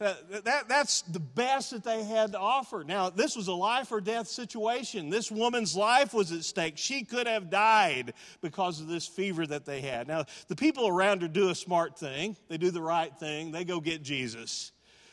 Uh, 0.00 0.14
that, 0.44 0.68
that's 0.68 1.02
the 1.02 1.18
best 1.18 1.72
that 1.72 1.82
they 1.82 2.04
had 2.04 2.30
to 2.30 2.38
offer. 2.38 2.84
Now, 2.86 3.10
this 3.10 3.34
was 3.34 3.48
a 3.48 3.52
life 3.52 3.90
or 3.90 4.00
death 4.00 4.28
situation. 4.28 5.10
This 5.10 5.28
woman's 5.28 5.74
life 5.74 6.14
was 6.14 6.30
at 6.30 6.44
stake. 6.44 6.74
She 6.76 7.02
could 7.02 7.26
have 7.26 7.50
died 7.50 8.14
because 8.40 8.80
of 8.80 8.86
this 8.86 9.08
fever 9.08 9.44
that 9.48 9.64
they 9.64 9.80
had. 9.80 10.06
Now, 10.06 10.24
the 10.46 10.54
people 10.54 10.86
around 10.86 11.22
her 11.22 11.28
do 11.28 11.50
a 11.50 11.54
smart 11.54 11.98
thing, 11.98 12.36
they 12.48 12.58
do 12.58 12.70
the 12.70 12.80
right 12.80 13.12
thing, 13.18 13.50
they 13.50 13.64
go 13.64 13.80
get 13.80 14.04
Jesus. 14.04 14.70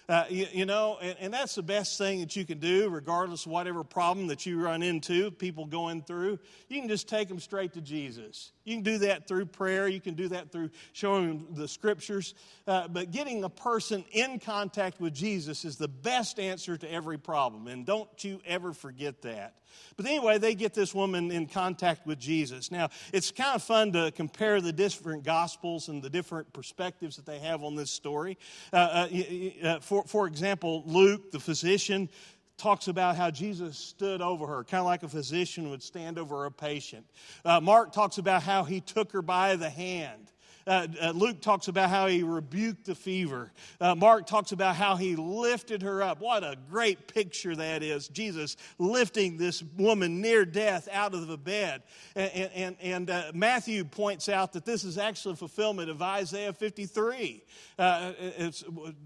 Uh, 0.08 0.26
you, 0.30 0.46
you, 0.52 0.66
know, 0.66 0.98
and, 1.02 1.16
and, 1.20 1.34
that's 1.34 1.56
the 1.56 1.64
best 1.64 1.98
thing 1.98 2.20
that 2.20 2.36
you 2.36 2.46
can 2.46 2.60
do, 2.60 2.90
regardless 2.90 3.48
of 3.48 3.52
whatever 3.52 3.84
problem 3.84 4.28
that 4.28 4.46
you 4.46 4.62
run 4.62 4.84
into, 4.84 5.32
people 5.32 5.66
going 5.66 6.04
through. 6.04 6.38
You 6.70 6.80
can 6.80 6.88
just 6.88 7.10
take 7.10 7.28
them 7.28 7.40
straight 7.40 7.74
to 7.74 7.82
Jesus. 7.82 8.52
You 8.66 8.76
can 8.76 8.84
do 8.84 9.00
that 9.00 9.28
through 9.28 9.48
prayer. 9.48 9.88
You 9.88 10.00
can 10.00 10.14
do 10.14 10.28
that 10.28 10.52
through 10.52 10.70
showing 10.94 11.28
them 11.28 11.48
the 11.56 11.68
scriptures. 11.68 12.36
Uh, 12.68 12.88
but 12.88 13.12
getting 13.12 13.44
a 13.44 13.50
person 13.50 14.06
in 14.12 14.40
contact 14.40 15.00
with 15.00 15.14
Jesus 15.14 15.66
is 15.66 15.78
the 15.78 15.88
best 15.88 16.40
answer 16.40 16.78
to 16.78 16.92
every 16.92 17.18
problem. 17.18 17.68
And 17.68 17.84
don't 17.84 18.24
you 18.24 18.42
ever 18.46 18.74
forget 18.74 19.24
that. 19.24 19.56
But 19.98 20.06
anyway, 20.06 20.38
they 20.38 20.56
get 20.56 20.74
this 20.74 20.94
woman 20.94 21.32
in 21.32 21.48
contact 21.48 22.06
with 22.06 22.20
Jesus. 22.20 22.72
Now, 22.72 22.90
it's 23.14 23.32
kind 23.32 23.56
of 23.56 23.64
fun 23.64 23.92
to 23.94 24.12
compare 24.12 24.62
the 24.62 24.74
different 24.74 25.24
gospels 25.24 25.90
and 25.90 26.02
the 26.02 26.10
different 26.10 26.52
perspectives 26.54 27.16
that 27.18 27.26
they 27.26 27.40
have 27.40 27.64
on 27.64 27.76
this 27.76 27.92
story. 27.92 28.38
Uh, 28.74 28.76
uh, 28.76 29.68
uh, 29.68 29.80
for, 29.96 30.04
for 30.08 30.28
example, 30.28 30.84
Luke, 30.86 31.32
the 31.32 31.40
physician, 31.40 32.10
talks 32.58 32.88
about 32.88 33.16
how 33.16 33.32
Jesus 33.32 33.78
stood 33.78 34.22
over 34.22 34.48
her, 34.48 34.64
kind 34.64 34.80
of 34.80 34.86
like 34.86 35.04
a 35.04 35.10
physician 35.10 35.70
would 35.70 35.84
stand 35.84 36.18
over 36.18 36.46
a 36.46 36.52
patient. 36.52 37.06
Uh, 37.44 37.60
Mark 37.62 37.92
talks 37.92 38.18
about 38.18 38.44
how 38.44 38.64
he 38.64 38.82
took 38.82 39.12
her 39.12 39.22
by 39.22 39.56
the 39.56 39.70
hand. 39.70 40.32
Uh, 40.67 40.88
uh, 41.00 41.12
Luke 41.12 41.41
talks 41.41 41.67
about 41.67 41.91
how 41.91 42.07
he 42.07 42.24
rebuked 42.24 42.86
the 42.86 42.95
fever. 42.95 43.51
Uh, 43.79 43.93
Mark 43.93 44.25
talks 44.25 44.51
about 44.51 44.75
how 44.75 44.95
he 44.95 45.15
lifted 45.15 45.84
her 45.84 46.01
up. 46.01 46.19
What 46.19 46.43
a 46.43 46.57
great 46.72 47.07
picture 47.07 47.55
that 47.55 47.84
is. 47.84 48.07
Jesus 48.07 48.57
lifting 48.79 49.38
this 49.38 49.63
woman 49.77 50.22
near 50.22 50.43
death 50.43 50.88
out 50.91 51.13
of 51.13 51.27
the 51.27 51.38
bed. 51.38 51.84
And, 52.15 52.51
and, 52.53 52.75
and 52.81 53.10
uh, 53.10 53.31
Matthew 53.36 53.84
points 53.86 54.27
out 54.27 54.53
that 54.53 54.65
this 54.65 54.84
is 54.84 54.98
actually 54.98 55.36
fulfillment 55.36 55.91
of 55.91 56.01
Isaiah 56.01 56.53
53. 56.53 57.43
Uh, 57.77 58.13
it's 58.17 58.63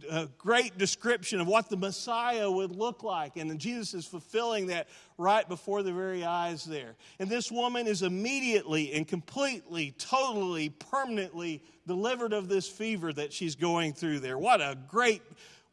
a 0.10 0.28
great 0.38 0.78
description 0.78 1.42
of 1.42 1.48
what 1.48 1.70
the 1.70 1.78
Messiah 1.78 2.50
would 2.50 2.72
look 2.72 3.04
like. 3.04 3.36
And 3.36 3.60
Jesus 3.60 3.94
is 3.94 4.06
fulfilling 4.06 4.68
that 4.68 4.88
right 5.20 5.48
before 5.48 5.84
the 5.84 5.92
very 5.92 6.24
eyes 6.24 6.64
there. 6.64 6.96
And 7.20 7.30
this 7.30 7.52
woman 7.52 7.86
is 7.86 8.02
immediately 8.02 8.94
and 8.94 9.08
completely, 9.08 9.94
totally, 9.98 10.70
permanently 10.70 11.62
delivered 11.86 12.34
of 12.34 12.48
this 12.48 12.68
fever 12.68 13.12
that 13.14 13.34
she's 13.34 13.56
going 13.56 13.94
through 13.94 14.20
there. 14.20 14.38
What 14.38 14.62
a 14.62 14.78
great 14.88 15.22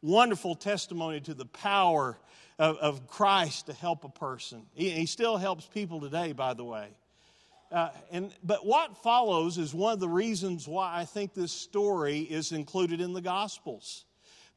wonderful 0.01 0.55
testimony 0.55 1.21
to 1.21 1.33
the 1.33 1.45
power 1.45 2.17
of, 2.59 2.77
of 2.77 3.07
Christ 3.07 3.67
to 3.67 3.73
help 3.73 4.03
a 4.03 4.09
person. 4.09 4.63
He, 4.73 4.89
he, 4.89 5.05
still 5.05 5.37
helps 5.37 5.65
people 5.65 6.01
today, 6.01 6.33
by 6.33 6.53
the 6.53 6.63
way. 6.63 6.89
Uh, 7.71 7.89
and, 8.11 8.31
but 8.43 8.65
what 8.65 8.97
follows 8.97 9.57
is 9.57 9.73
one 9.73 9.93
of 9.93 9.99
the 9.99 10.09
reasons 10.09 10.67
why 10.67 10.97
I 10.97 11.05
think 11.05 11.33
this 11.33 11.51
story 11.51 12.19
is 12.19 12.51
included 12.51 13.01
in 13.01 13.13
the 13.13 13.21
Gospels. 13.21 14.05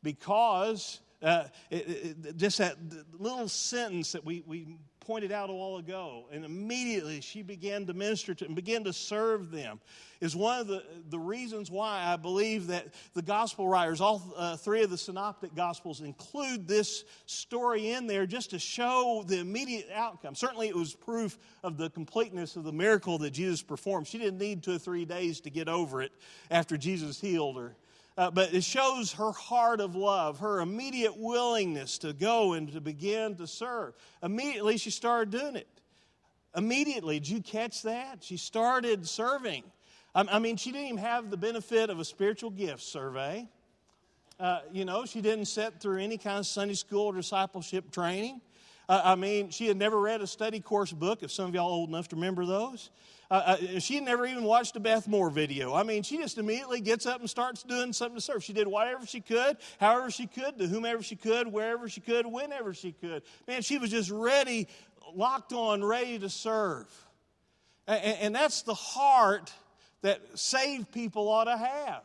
Because 0.03 1.01
uh, 1.23 1.45
it, 1.71 1.77
it, 1.77 2.37
just 2.37 2.59
that 2.59 2.77
little 3.19 3.49
sentence 3.49 4.13
that 4.13 4.25
we, 4.25 4.43
we 4.47 4.77
pointed 5.01 5.33
out 5.33 5.51
a 5.51 5.53
while 5.53 5.79
ago, 5.79 6.27
and 6.31 6.45
immediately 6.45 7.21
she 7.21 7.43
began 7.43 7.85
to 7.87 7.93
minister 7.93 8.33
to 8.35 8.45
and 8.45 8.55
began 8.55 8.85
to 8.85 8.93
serve 8.93 9.51
them, 9.51 9.81
is 10.21 10.37
one 10.37 10.61
of 10.61 10.67
the, 10.67 10.85
the 11.09 11.19
reasons 11.19 11.71
why 11.71 12.05
I 12.07 12.17
believe 12.17 12.69
that 12.69 12.95
the 13.15 13.23
gospel 13.23 13.67
writers, 13.67 14.01
all 14.01 14.23
uh, 14.37 14.57
three 14.57 14.83
of 14.83 14.91
the 14.91 14.99
synoptic 14.99 15.55
gospels, 15.55 16.01
include 16.01 16.69
this 16.69 17.05
story 17.27 17.91
in 17.91 18.07
there 18.07 18.25
just 18.25 18.51
to 18.51 18.59
show 18.59 19.25
the 19.27 19.41
immediate 19.41 19.89
outcome. 19.93 20.35
Certainly, 20.35 20.69
it 20.69 20.77
was 20.77 20.95
proof 20.95 21.39
of 21.65 21.77
the 21.77 21.91
completeness 21.91 22.57
of 22.57 22.65
the 22.65 22.73
miracle 22.73 23.19
that 23.19 23.31
Jesus 23.31 23.63
performed. 23.63 24.07
She 24.07 24.19
didn't 24.19 24.39
need 24.39 24.63
two 24.63 24.77
or 24.77 24.79
three 24.79 25.05
days 25.05 25.41
to 25.41 25.51
get 25.51 25.69
over 25.69 26.03
it 26.03 26.13
after 26.51 26.77
Jesus 26.77 27.21
healed 27.21 27.57
her. 27.57 27.75
Uh, 28.21 28.31
but 28.31 28.53
it 28.53 28.63
shows 28.63 29.13
her 29.15 29.33
heart 29.33 29.81
of 29.81 29.97
love, 29.97 30.41
her 30.41 30.61
immediate 30.61 31.17
willingness 31.17 31.97
to 31.97 32.13
go 32.13 32.53
and 32.53 32.71
to 32.71 32.79
begin 32.79 33.35
to 33.35 33.47
serve. 33.47 33.95
Immediately, 34.23 34.77
she 34.77 34.91
started 34.91 35.31
doing 35.31 35.57
it. 35.57 35.67
Immediately, 36.55 37.19
did 37.21 37.31
you 37.31 37.41
catch 37.41 37.81
that? 37.85 38.19
She 38.23 38.37
started 38.37 39.09
serving. 39.09 39.65
I 40.15 40.39
mean, 40.39 40.59
she 40.59 40.71
didn't 40.71 40.89
even 40.89 40.99
have 40.99 41.31
the 41.31 41.39
benefit 41.39 41.89
of 41.89 41.99
a 41.99 42.05
spiritual 42.05 42.51
gift 42.51 42.83
survey. 42.83 43.49
Uh, 44.39 44.61
you 44.71 44.85
know, 44.85 45.07
she 45.07 45.23
didn't 45.23 45.47
sit 45.47 45.81
through 45.81 46.03
any 46.03 46.19
kind 46.19 46.41
of 46.41 46.47
Sunday 46.47 46.75
school 46.75 47.07
or 47.07 47.15
discipleship 47.15 47.91
training. 47.91 48.43
Uh, 48.91 49.01
I 49.05 49.15
mean, 49.15 49.51
she 49.51 49.69
had 49.69 49.77
never 49.77 50.01
read 50.01 50.21
a 50.21 50.27
study 50.27 50.59
course 50.59 50.91
book, 50.91 51.23
if 51.23 51.31
some 51.31 51.47
of 51.47 51.55
y'all 51.55 51.71
old 51.71 51.91
enough 51.91 52.09
to 52.09 52.17
remember 52.17 52.45
those. 52.45 52.91
Uh, 53.31 53.35
uh, 53.35 53.79
she 53.79 53.95
had 53.95 54.03
never 54.03 54.27
even 54.27 54.43
watched 54.43 54.75
a 54.75 54.81
Beth 54.81 55.07
Moore 55.07 55.31
video. 55.31 55.73
I 55.73 55.85
mean, 55.85 56.03
she 56.03 56.17
just 56.17 56.39
immediately 56.39 56.81
gets 56.81 57.07
up 57.07 57.21
and 57.21 57.31
starts 57.31 57.63
doing 57.63 57.93
something 57.93 58.17
to 58.17 58.21
serve. 58.21 58.43
She 58.43 58.53
did 58.53 58.67
whatever 58.67 59.07
she 59.07 59.21
could, 59.21 59.59
however 59.79 60.11
she 60.11 60.27
could, 60.27 60.59
to 60.59 60.67
whomever 60.67 61.05
she 61.05 61.15
could, 61.15 61.47
wherever 61.47 61.89
she 61.89 62.01
could, 62.01 62.27
whenever 62.27 62.75
she 62.75 62.91
could. 62.91 63.23
Man, 63.47 63.63
she 63.63 63.79
was 63.79 63.93
just 63.93 64.11
ready, 64.11 64.67
locked 65.15 65.53
on, 65.53 65.85
ready 65.85 66.19
to 66.19 66.29
serve. 66.29 66.89
And, 67.87 68.17
and 68.21 68.35
that's 68.35 68.63
the 68.63 68.75
heart 68.75 69.53
that 70.03 70.21
saved 70.37 70.91
people 70.91 71.29
ought 71.29 71.45
to 71.45 71.57
have 71.57 72.03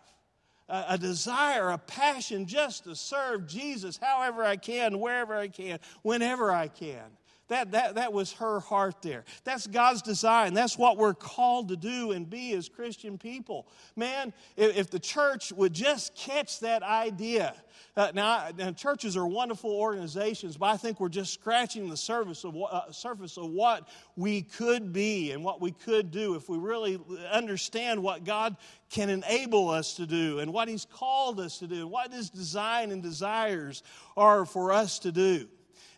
a, 0.67 0.97
desire, 0.97 1.69
a 1.69 1.77
passion 1.77 2.45
just 2.45 2.85
to 2.85 2.95
serve 2.95 3.47
Jesus 3.47 3.97
however 3.97 4.43
I 4.43 4.55
can, 4.55 4.99
wherever 4.99 5.35
I 5.35 5.47
can, 5.47 5.79
whenever 6.01 6.51
I 6.51 6.67
can. 6.67 7.03
That, 7.47 7.71
that, 7.73 7.95
that 7.95 8.11
was 8.11 8.33
her 8.33 8.59
heart 8.59 9.03
there. 9.03 9.23
That's 9.43 9.67
God's 9.67 10.01
design. 10.01 10.55
That's 10.55 10.79
what 10.79 10.97
we're 10.97 11.13
called 11.13 11.69
to 11.69 11.75
do 11.75 12.11
and 12.11 12.27
be 12.27 12.53
as 12.53 12.67
Christian 12.67 13.19
people. 13.19 13.67
Man, 13.95 14.33
if, 14.57 14.75
if 14.75 14.89
the 14.89 14.97
church 14.97 15.51
would 15.53 15.71
just 15.71 16.15
catch 16.15 16.59
that 16.61 16.81
idea. 16.81 17.53
Uh, 17.95 18.11
now, 18.15 18.49
now, 18.57 18.71
churches 18.71 19.15
are 19.15 19.27
wonderful 19.27 19.69
organizations, 19.69 20.57
but 20.57 20.67
I 20.67 20.77
think 20.77 20.99
we're 20.99 21.07
just 21.07 21.33
scratching 21.33 21.87
the 21.87 21.95
surface 21.95 22.43
of, 22.43 22.55
what, 22.55 22.73
uh, 22.73 22.91
surface 22.91 23.37
of 23.37 23.51
what 23.51 23.87
we 24.15 24.41
could 24.41 24.91
be 24.91 25.31
and 25.31 25.43
what 25.43 25.61
we 25.61 25.71
could 25.71 26.11
do 26.11 26.35
if 26.35 26.49
we 26.49 26.57
really 26.57 26.99
understand 27.31 28.01
what 28.01 28.23
God 28.23 28.57
can 28.95 29.09
enable 29.09 29.69
us 29.69 29.95
to 29.95 30.07
do 30.07 30.39
and 30.39 30.53
what 30.53 30.69
He's 30.69 30.85
called 30.85 31.41
us 31.41 31.59
to 31.59 31.67
do 31.67 31.81
and 31.81 31.91
what 31.91 32.13
His 32.13 32.29
design 32.29 32.91
and 32.91 33.03
desires 33.03 33.83
are 34.15 34.45
for 34.45 34.71
us 34.71 34.99
to 34.99 35.11
do. 35.11 35.49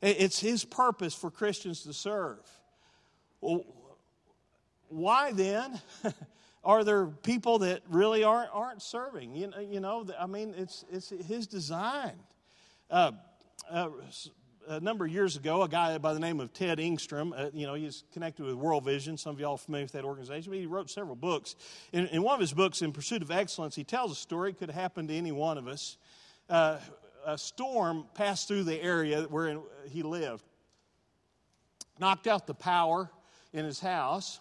It's 0.01 0.39
His 0.39 0.65
purpose 0.65 1.13
for 1.13 1.29
Christians 1.29 1.83
to 1.83 1.93
serve. 1.93 2.39
Well, 3.39 3.63
why 4.89 5.31
then 5.31 5.79
are 6.63 6.83
there 6.83 7.05
people 7.05 7.59
that 7.59 7.81
really 7.87 8.23
aren't, 8.23 8.49
aren't 8.51 8.81
serving? 8.81 9.35
You 9.35 9.47
know, 9.47 9.59
you 9.59 9.79
know, 9.79 10.07
I 10.19 10.25
mean, 10.25 10.55
it's, 10.57 10.83
it's 10.91 11.09
His 11.09 11.45
design. 11.45 12.15
Uh, 12.89 13.11
uh, 13.69 13.89
a 14.67 14.79
number 14.79 15.05
of 15.05 15.11
years 15.11 15.35
ago, 15.35 15.63
a 15.63 15.69
guy 15.69 15.97
by 15.97 16.13
the 16.13 16.19
name 16.19 16.39
of 16.39 16.53
Ted 16.53 16.79
Engstrom, 16.79 17.31
uh, 17.37 17.49
you 17.53 17.65
know, 17.65 17.73
he's 17.73 18.03
connected 18.11 18.45
with 18.45 18.55
World 18.55 18.83
Vision. 18.83 19.17
Some 19.17 19.33
of 19.35 19.39
y'all 19.39 19.55
are 19.55 19.57
familiar 19.57 19.85
with 19.85 19.93
that 19.93 20.03
organization, 20.03 20.51
but 20.51 20.59
he 20.59 20.65
wrote 20.65 20.89
several 20.89 21.15
books. 21.15 21.55
In, 21.93 22.07
in 22.07 22.21
one 22.21 22.35
of 22.35 22.41
his 22.41 22.53
books, 22.53 22.81
In 22.81 22.91
Pursuit 22.91 23.21
of 23.21 23.31
Excellence, 23.31 23.75
he 23.75 23.83
tells 23.83 24.11
a 24.11 24.15
story. 24.15 24.53
Could 24.53 24.69
happen 24.69 25.07
to 25.07 25.13
any 25.13 25.31
one 25.31 25.57
of 25.57 25.67
us. 25.67 25.97
Uh, 26.49 26.77
a 27.25 27.37
storm 27.37 28.05
passed 28.13 28.47
through 28.47 28.63
the 28.63 28.81
area 28.81 29.23
where 29.23 29.59
he 29.89 30.03
lived, 30.03 30.43
knocked 31.99 32.27
out 32.27 32.47
the 32.47 32.53
power 32.53 33.09
in 33.53 33.65
his 33.65 33.79
house. 33.79 34.39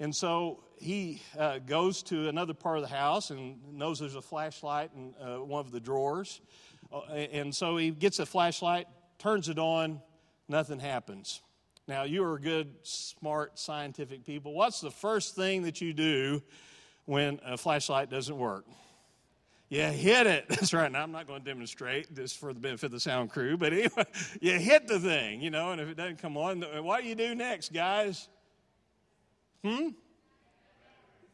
And 0.00 0.14
so 0.14 0.62
he 0.76 1.22
uh, 1.38 1.58
goes 1.58 2.02
to 2.04 2.28
another 2.28 2.54
part 2.54 2.76
of 2.76 2.82
the 2.82 2.94
house 2.94 3.30
and 3.30 3.56
knows 3.72 3.98
there's 3.98 4.14
a 4.14 4.22
flashlight 4.22 4.90
in 4.94 5.14
uh, 5.20 5.42
one 5.42 5.64
of 5.64 5.72
the 5.72 5.80
drawers. 5.80 6.40
Uh, 6.92 7.00
and 7.12 7.54
so 7.54 7.76
he 7.76 7.90
gets 7.90 8.18
a 8.18 8.26
flashlight, 8.26 8.86
turns 9.18 9.48
it 9.48 9.58
on, 9.58 10.00
nothing 10.48 10.78
happens. 10.78 11.40
Now, 11.86 12.02
you 12.02 12.24
are 12.24 12.38
good, 12.38 12.74
smart, 12.82 13.58
scientific 13.58 14.24
people. 14.24 14.52
What's 14.52 14.80
the 14.80 14.90
first 14.90 15.34
thing 15.34 15.62
that 15.62 15.80
you 15.80 15.94
do 15.94 16.42
when 17.06 17.40
a 17.44 17.56
flashlight 17.56 18.10
doesn't 18.10 18.36
work? 18.36 18.66
You 19.70 19.82
hit 19.82 20.26
it. 20.26 20.46
That's 20.48 20.72
right. 20.72 20.90
Now, 20.90 21.02
I'm 21.02 21.12
not 21.12 21.26
going 21.26 21.40
to 21.40 21.44
demonstrate 21.44 22.14
this 22.14 22.32
for 22.32 22.52
the 22.52 22.60
benefit 22.60 22.86
of 22.86 22.92
the 22.92 23.00
sound 23.00 23.30
crew, 23.30 23.56
but 23.56 23.72
anyway, 23.72 24.04
you 24.40 24.52
hit 24.58 24.86
the 24.86 25.00
thing, 25.00 25.40
you 25.40 25.50
know, 25.50 25.72
and 25.72 25.80
if 25.80 25.88
it 25.88 25.96
doesn't 25.96 26.20
come 26.20 26.36
on, 26.36 26.60
what 26.84 27.02
do 27.02 27.08
you 27.08 27.14
do 27.14 27.34
next, 27.34 27.72
guys? 27.72 28.28
Hmm? 29.64 29.88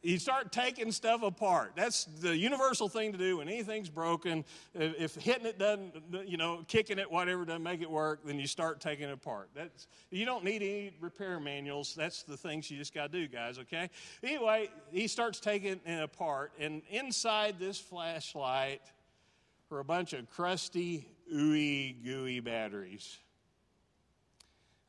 You 0.04 0.18
start 0.18 0.52
taking 0.52 0.92
stuff 0.92 1.22
apart. 1.22 1.72
That's 1.74 2.04
the 2.04 2.36
universal 2.36 2.88
thing 2.88 3.12
to 3.12 3.18
do 3.18 3.38
when 3.38 3.48
anything's 3.48 3.88
broken. 3.88 4.44
If, 4.74 5.14
hitting 5.14 5.46
it 5.46 5.58
doesn't, 5.58 5.94
you 6.26 6.36
know, 6.36 6.64
kicking 6.68 6.98
it, 6.98 7.10
whatever 7.10 7.44
doesn't 7.44 7.62
make 7.62 7.80
it 7.80 7.90
work, 7.90 8.20
then 8.24 8.38
you 8.38 8.46
start 8.46 8.80
taking 8.80 9.08
it 9.08 9.12
apart. 9.12 9.48
That's 9.54 9.86
you 10.10 10.26
don't 10.26 10.44
need 10.44 10.62
any 10.62 10.94
repair 11.00 11.40
manuals. 11.40 11.94
That's 11.94 12.22
the 12.22 12.36
things 12.36 12.70
you 12.70 12.76
just 12.76 12.94
got 12.94 13.12
to 13.12 13.18
do, 13.20 13.28
guys. 13.28 13.58
Okay. 13.58 13.88
Anyway, 14.22 14.68
he 14.92 15.08
starts 15.08 15.40
taking 15.40 15.80
it 15.84 16.02
apart, 16.02 16.52
and 16.60 16.82
inside 16.90 17.58
this 17.58 17.78
flashlight 17.78 18.82
are 19.70 19.78
a 19.80 19.84
bunch 19.84 20.12
of 20.12 20.28
crusty, 20.30 21.08
ooey 21.34 22.04
gooey 22.04 22.40
batteries. 22.40 23.18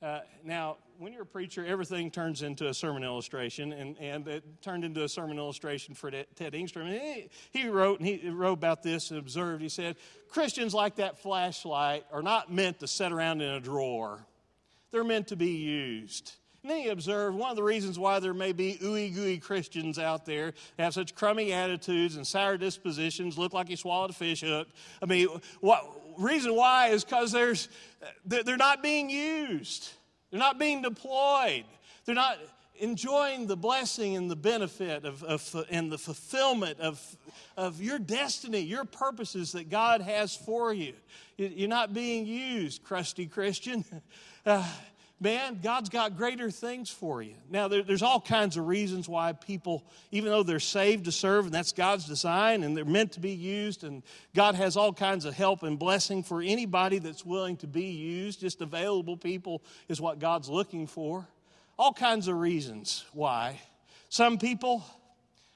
Uh, 0.05 0.19
now, 0.43 0.77
when 0.99 1.11
you're 1.11 1.23
a 1.23 1.25
preacher, 1.25 1.65
everything 1.65 2.11
turns 2.11 2.43
into 2.43 2.67
a 2.67 2.73
sermon 2.75 3.03
illustration, 3.03 3.73
and, 3.73 3.97
and 3.97 4.27
it 4.27 4.43
turned 4.61 4.83
into 4.83 5.03
a 5.03 5.09
sermon 5.09 5.39
illustration 5.39 5.95
for 5.95 6.11
Ted 6.11 6.53
Engstrom. 6.53 6.91
He, 6.91 7.27
he 7.49 7.67
wrote, 7.67 7.99
and 7.99 8.07
he 8.07 8.29
wrote 8.29 8.53
about 8.53 8.83
this 8.83 9.09
and 9.09 9.17
observed. 9.17 9.63
He 9.63 9.69
said, 9.69 9.95
Christians 10.29 10.75
like 10.75 10.97
that 10.97 11.17
flashlight 11.23 12.05
are 12.11 12.21
not 12.21 12.53
meant 12.53 12.81
to 12.81 12.87
sit 12.87 13.11
around 13.11 13.41
in 13.41 13.49
a 13.49 13.59
drawer. 13.59 14.23
They're 14.91 15.03
meant 15.03 15.29
to 15.29 15.35
be 15.35 15.53
used. 15.53 16.33
And 16.61 16.69
then 16.69 16.81
he 16.81 16.89
observed 16.89 17.35
one 17.35 17.49
of 17.49 17.55
the 17.55 17.63
reasons 17.63 17.97
why 17.97 18.19
there 18.19 18.33
may 18.35 18.51
be 18.51 18.77
ooey 18.83 19.13
gooey 19.13 19.39
Christians 19.39 19.97
out 19.97 20.27
there 20.27 20.53
have 20.77 20.93
such 20.93 21.15
crummy 21.15 21.51
attitudes 21.51 22.15
and 22.15 22.27
sour 22.27 22.57
dispositions, 22.57 23.39
look 23.39 23.53
like 23.53 23.67
he 23.67 23.75
swallowed 23.75 24.11
a 24.11 24.13
fish 24.13 24.41
hook. 24.41 24.67
I 25.01 25.07
mean, 25.07 25.29
what 25.61 25.83
reason 26.17 26.55
why 26.55 26.87
is 26.87 27.03
because 27.03 27.31
there's 27.31 27.69
they're 28.25 28.57
not 28.57 28.83
being 28.83 29.09
used. 29.09 29.89
They're 30.31 30.39
not 30.39 30.59
being 30.59 30.81
deployed. 30.81 31.65
They're 32.05 32.15
not 32.15 32.37
enjoying 32.79 33.47
the 33.47 33.55
blessing 33.55 34.15
and 34.15 34.29
the 34.29 34.35
benefit 34.35 35.05
of, 35.05 35.23
of, 35.23 35.65
and 35.69 35.91
the 35.91 35.97
fulfillment 35.97 36.79
of, 36.79 37.01
of 37.55 37.81
your 37.81 37.99
destiny, 37.99 38.59
your 38.59 38.85
purposes 38.85 39.53
that 39.53 39.69
God 39.69 40.01
has 40.01 40.35
for 40.35 40.73
you. 40.73 40.93
You're 41.37 41.69
not 41.69 41.93
being 41.93 42.25
used, 42.25 42.83
crusty 42.83 43.27
Christian. 43.27 43.85
Uh, 44.45 44.63
man, 45.19 45.59
God's 45.63 45.89
got 45.89 46.17
greater 46.17 46.51
things 46.51 46.89
for 46.89 47.21
you. 47.21 47.35
Now, 47.49 47.67
there, 47.67 47.83
there's 47.83 48.01
all 48.01 48.19
kinds 48.19 48.57
of 48.57 48.67
reasons 48.67 49.07
why 49.07 49.33
people, 49.33 49.85
even 50.11 50.31
though 50.31 50.43
they're 50.43 50.59
saved 50.59 51.05
to 51.05 51.11
serve, 51.11 51.45
and 51.45 51.53
that's 51.53 51.71
God's 51.71 52.05
design, 52.05 52.63
and 52.63 52.75
they're 52.75 52.85
meant 52.85 53.13
to 53.13 53.19
be 53.19 53.31
used, 53.31 53.83
and 53.83 54.03
God 54.33 54.55
has 54.55 54.75
all 54.75 54.93
kinds 54.93 55.25
of 55.25 55.33
help 55.33 55.63
and 55.63 55.79
blessing 55.79 56.23
for 56.23 56.41
anybody 56.41 56.99
that's 56.99 57.25
willing 57.25 57.57
to 57.57 57.67
be 57.67 57.85
used. 57.85 58.41
Just 58.41 58.61
available 58.61 59.17
people 59.17 59.63
is 59.87 60.01
what 60.01 60.19
God's 60.19 60.49
looking 60.49 60.87
for. 60.87 61.27
All 61.77 61.93
kinds 61.93 62.27
of 62.27 62.37
reasons 62.37 63.05
why. 63.13 63.59
Some 64.09 64.37
people, 64.37 64.83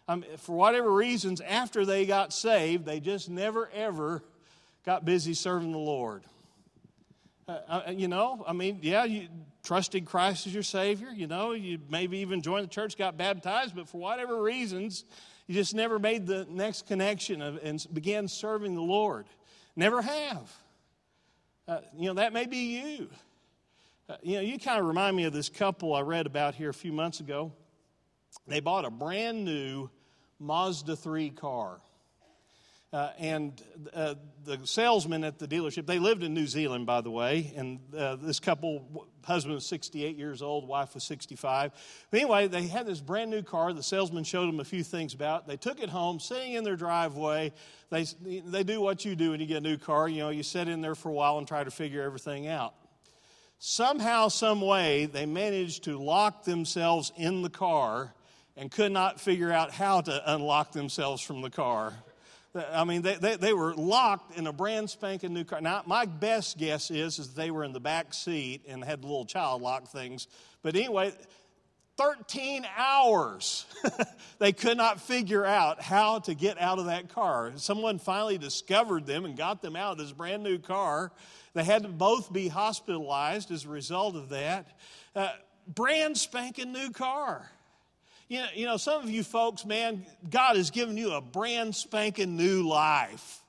um, 0.08 0.24
for 0.38 0.56
whatever 0.56 0.92
reasons, 0.92 1.42
after 1.42 1.86
they 1.86 2.06
got 2.06 2.34
saved, 2.34 2.86
they 2.86 3.00
just 3.00 3.30
never 3.30 3.70
ever 3.74 4.24
got 4.86 5.06
busy 5.06 5.34
serving 5.34 5.72
the 5.72 5.78
Lord. 5.78 6.24
Uh, 7.48 7.60
uh, 7.68 7.92
you 7.92 8.08
know, 8.08 8.44
I 8.48 8.54
mean, 8.54 8.80
yeah, 8.82 9.06
you 9.06 9.28
trusted 9.70 10.04
Christ 10.04 10.48
as 10.48 10.54
your 10.56 10.64
Savior. 10.64 11.10
You 11.14 11.28
know, 11.28 11.52
you 11.52 11.78
maybe 11.92 12.18
even 12.18 12.42
joined 12.42 12.64
the 12.64 12.72
church, 12.72 12.98
got 12.98 13.18
baptized, 13.18 13.76
but 13.76 13.88
for 13.88 14.02
whatever 14.02 14.42
reasons, 14.42 15.06
you 15.46 15.54
just 15.54 15.76
never 15.76 16.00
made 16.00 16.26
the 16.26 16.48
next 16.50 16.88
connection 16.88 17.40
of, 17.40 17.60
and 17.62 17.86
began 17.94 18.28
serving 18.28 18.74
the 18.74 18.82
Lord. 18.82 19.28
Never 19.76 20.02
have. 20.02 20.52
Uh, 21.68 21.82
you 21.96 22.08
know, 22.08 22.16
that 22.16 22.34
may 22.34 22.48
be 22.48 22.80
you. 22.80 23.10
Uh, 24.10 24.16
you 24.24 24.38
know, 24.38 24.42
you 24.42 24.58
kind 24.58 24.80
of 24.80 24.88
remind 24.88 25.16
me 25.16 25.26
of 25.26 25.34
this 25.34 25.50
couple 25.50 25.94
I 25.94 26.02
read 26.02 26.26
about 26.26 26.56
here 26.56 26.72
a 26.72 26.74
few 26.74 26.92
months 26.92 27.20
ago. 27.20 27.52
They 28.48 28.62
bought 28.62 28.86
a 28.86 28.90
brand 28.90 29.46
new 29.46 29.92
Mazda 30.40 30.96
3 30.96 31.30
car. 31.30 31.80
Uh, 32.92 33.12
and 33.20 33.62
uh, 33.94 34.16
the 34.46 34.60
salesman 34.66 35.24
at 35.24 35.38
the 35.38 35.48
dealership, 35.48 35.86
they 35.86 36.00
lived 36.00 36.24
in 36.24 36.34
New 36.34 36.48
Zealand, 36.48 36.88
by 36.88 37.02
the 37.02 37.12
way, 37.12 37.54
and 37.56 37.80
uh, 37.96 38.16
this 38.16 38.40
couple, 38.40 39.08
husband 39.24 39.54
was 39.54 39.66
68 39.68 40.18
years 40.18 40.42
old, 40.42 40.68
wife 40.68 40.96
was 40.96 41.04
65. 41.04 41.72
But 42.10 42.20
anyway, 42.20 42.48
they 42.48 42.66
had 42.66 42.88
this 42.88 43.00
brand 43.00 43.30
new 43.30 43.44
car. 43.44 43.74
The 43.74 43.84
salesman 43.84 44.24
showed 44.24 44.48
them 44.48 44.60
a 44.60 44.66
few 44.66 44.84
things 44.84 45.14
about. 45.14 45.42
It. 45.42 45.48
They 45.50 45.58
took 45.58 45.84
it 45.84 45.90
home, 45.90 46.20
sitting 46.20 46.54
in 46.54 46.64
their 46.64 46.76
driveway. 46.76 47.54
They, 47.92 48.06
they 48.24 48.64
do 48.64 48.82
what 48.82 49.06
you 49.06 49.16
do 49.16 49.32
when 49.32 49.40
you 49.40 49.46
get 49.46 49.58
a 49.58 49.62
new 49.62 49.78
car. 49.78 50.10
You 50.10 50.22
know, 50.22 50.30
you 50.30 50.42
sit 50.42 50.68
in 50.68 50.82
there 50.82 50.96
for 50.96 51.10
a 51.10 51.14
while 51.14 51.38
and 51.38 51.48
try 51.48 51.64
to 51.64 51.72
figure 51.72 52.02
everything 52.02 52.48
out. 52.48 52.74
Somehow, 53.60 54.30
some 54.30 54.62
way, 54.62 55.06
they 55.06 55.28
managed 55.28 55.84
to 55.84 56.00
lock 56.00 56.44
themselves 56.44 57.12
in 57.18 57.44
the 57.44 57.50
car 57.52 58.16
and 58.58 58.72
could 58.72 58.92
not 58.92 59.22
figure 59.22 59.52
out 59.52 59.70
how 59.70 60.02
to 60.02 60.34
unlock 60.34 60.72
themselves 60.72 61.22
from 61.22 61.42
the 61.42 61.52
car. 61.52 61.94
I 62.56 62.84
mean, 62.84 63.04
they, 63.04 63.16
they, 63.16 63.36
they, 63.36 63.54
were 63.54 63.76
locked 63.76 64.36
in 64.38 64.48
a 64.48 64.54
brand 64.54 64.90
spanking 64.90 65.34
new 65.34 65.44
car. 65.44 65.62
Now, 65.62 65.84
my 65.86 66.06
best 66.06 66.58
guess 66.58 66.90
is, 66.90 67.20
is 67.20 67.36
they 67.36 67.52
were 67.52 67.64
in 67.64 67.74
the 67.74 67.80
back 67.80 68.12
seat 68.14 68.64
and 68.68 68.84
had 68.84 69.04
little 69.04 69.26
child 69.26 69.62
lock 69.62 69.92
things. 69.92 70.28
But 70.64 70.76
anyway, 70.76 71.14
13 71.98 72.66
hours 72.78 73.66
they 74.40 74.52
could 74.54 74.78
not 74.78 75.02
figure 75.02 75.46
out 75.46 75.82
how 75.82 76.20
to 76.20 76.34
get 76.34 76.60
out 76.60 76.80
of 76.80 76.86
that 76.86 77.10
car. 77.10 77.52
Someone 77.58 78.00
finally 78.00 78.38
discovered 78.38 79.06
them 79.06 79.26
and 79.26 79.38
got 79.38 79.62
them 79.62 79.76
out 79.76 79.92
of 79.92 79.98
this 80.00 80.12
brand 80.12 80.42
new 80.42 80.58
car. 80.58 81.12
They 81.54 81.64
had 81.64 81.84
to 81.84 81.90
both 81.90 82.32
be 82.32 82.48
hospitalized 82.48 83.52
as 83.52 83.66
a 83.66 83.70
result 83.70 84.16
of 84.16 84.30
that. 84.30 84.80
Uh, 85.16 85.30
brand 85.68 86.18
spanking 86.18 86.72
new 86.72 86.90
car. 86.92 87.52
You 88.30 88.38
know, 88.42 88.48
you 88.54 88.66
know, 88.68 88.78
some 88.78 89.04
of 89.04 89.10
you 89.10 89.24
folks, 89.24 89.66
man, 89.66 90.06
God 90.30 90.56
has 90.56 90.70
given 90.70 90.98
you 90.98 91.14
a 91.14 91.22
brand 91.22 91.76
spanking 91.76 92.38
new 92.38 92.68
life, 92.68 93.42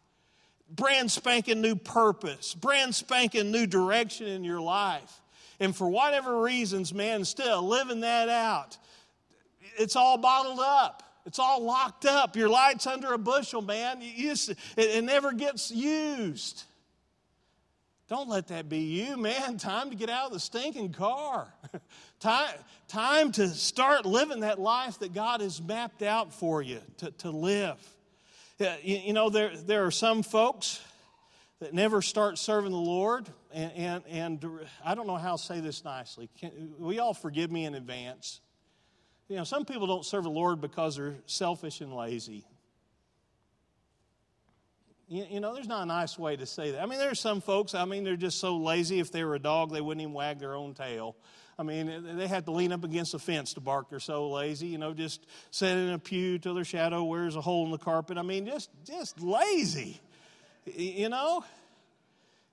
brand 0.70 1.10
spanking 1.10 1.60
new 1.60 1.76
purpose, 1.76 2.54
brand 2.54 2.94
spanking 2.94 3.50
new 3.50 3.66
direction 3.66 4.26
in 4.26 4.42
your 4.42 4.60
life. 4.60 5.20
And 5.60 5.76
for 5.76 5.86
whatever 5.86 6.40
reasons, 6.40 6.94
man, 6.94 7.26
still 7.26 7.62
living 7.62 8.00
that 8.00 8.30
out, 8.30 8.78
it's 9.76 9.96
all 9.96 10.16
bottled 10.16 10.60
up. 10.60 11.02
It's 11.26 11.38
all 11.38 11.62
locked 11.62 12.06
up. 12.06 12.34
Your 12.34 12.48
light's 12.48 12.86
under 12.86 13.12
a 13.12 13.18
bushel, 13.18 13.60
man. 13.60 14.00
You 14.00 14.30
just, 14.30 14.48
it, 14.48 14.56
it 14.76 15.04
never 15.04 15.32
gets 15.32 15.70
used. 15.70 16.64
Don't 18.08 18.30
let 18.30 18.48
that 18.48 18.70
be 18.70 18.78
you, 18.78 19.18
man. 19.18 19.56
Time 19.58 19.90
to 19.90 19.96
get 19.96 20.08
out 20.08 20.28
of 20.28 20.32
the 20.32 20.40
stinking 20.40 20.94
car. 20.94 21.52
time, 22.20 22.54
time 22.88 23.32
to 23.32 23.48
start 23.48 24.06
living 24.06 24.40
that 24.40 24.60
life 24.60 24.98
that 25.00 25.12
God 25.12 25.40
has 25.40 25.60
mapped 25.60 26.02
out 26.02 26.32
for 26.32 26.62
you 26.62 26.80
to, 26.98 27.10
to 27.10 27.30
live. 27.30 27.76
You, 28.58 28.68
you 28.82 29.12
know, 29.12 29.30
there, 29.30 29.56
there 29.56 29.86
are 29.86 29.90
some 29.90 30.22
folks 30.22 30.80
that 31.60 31.74
never 31.74 32.02
start 32.02 32.38
serving 32.38 32.72
the 32.72 32.78
Lord, 32.78 33.26
and, 33.52 33.72
and, 33.72 34.02
and 34.08 34.60
I 34.84 34.94
don't 34.94 35.06
know 35.06 35.16
how 35.16 35.36
to 35.36 35.42
say 35.42 35.60
this 35.60 35.84
nicely. 35.84 36.28
Can, 36.38 36.74
we 36.78 36.98
all 36.98 37.14
forgive 37.14 37.50
me 37.50 37.64
in 37.64 37.74
advance? 37.74 38.40
You 39.28 39.36
know, 39.36 39.44
some 39.44 39.64
people 39.64 39.86
don't 39.86 40.04
serve 40.04 40.24
the 40.24 40.30
Lord 40.30 40.60
because 40.60 40.96
they're 40.96 41.16
selfish 41.26 41.80
and 41.80 41.94
lazy. 41.94 42.44
You, 45.08 45.26
you, 45.28 45.40
know, 45.40 45.54
there's 45.54 45.68
not 45.68 45.82
a 45.82 45.86
nice 45.86 46.18
way 46.18 46.36
to 46.36 46.46
say 46.46 46.72
that. 46.72 46.82
I 46.82 46.86
mean, 46.86 46.98
there's 46.98 47.20
some 47.20 47.40
folks, 47.40 47.74
I 47.74 47.84
mean, 47.84 48.04
they're 48.04 48.16
just 48.16 48.38
so 48.38 48.56
lazy. 48.56 49.00
If 49.00 49.10
they 49.10 49.24
were 49.24 49.34
a 49.34 49.40
dog, 49.40 49.72
they 49.72 49.80
wouldn't 49.80 50.02
even 50.02 50.14
wag 50.14 50.38
their 50.38 50.54
own 50.54 50.74
tail. 50.74 51.16
I 51.60 51.62
mean, 51.62 52.16
they 52.16 52.26
had 52.26 52.46
to 52.46 52.52
lean 52.52 52.72
up 52.72 52.84
against 52.84 53.12
a 53.12 53.18
fence 53.18 53.52
to 53.52 53.60
bark. 53.60 53.90
They're 53.90 54.00
so 54.00 54.30
lazy, 54.30 54.68
you 54.68 54.78
know, 54.78 54.94
just 54.94 55.26
sit 55.50 55.76
in 55.76 55.90
a 55.90 55.98
pew 55.98 56.38
till 56.38 56.54
their 56.54 56.64
shadow 56.64 57.04
wears 57.04 57.36
a 57.36 57.42
hole 57.42 57.66
in 57.66 57.70
the 57.70 57.76
carpet. 57.76 58.16
I 58.16 58.22
mean, 58.22 58.46
just, 58.46 58.70
just 58.86 59.20
lazy, 59.20 60.00
you 60.64 61.10
know? 61.10 61.44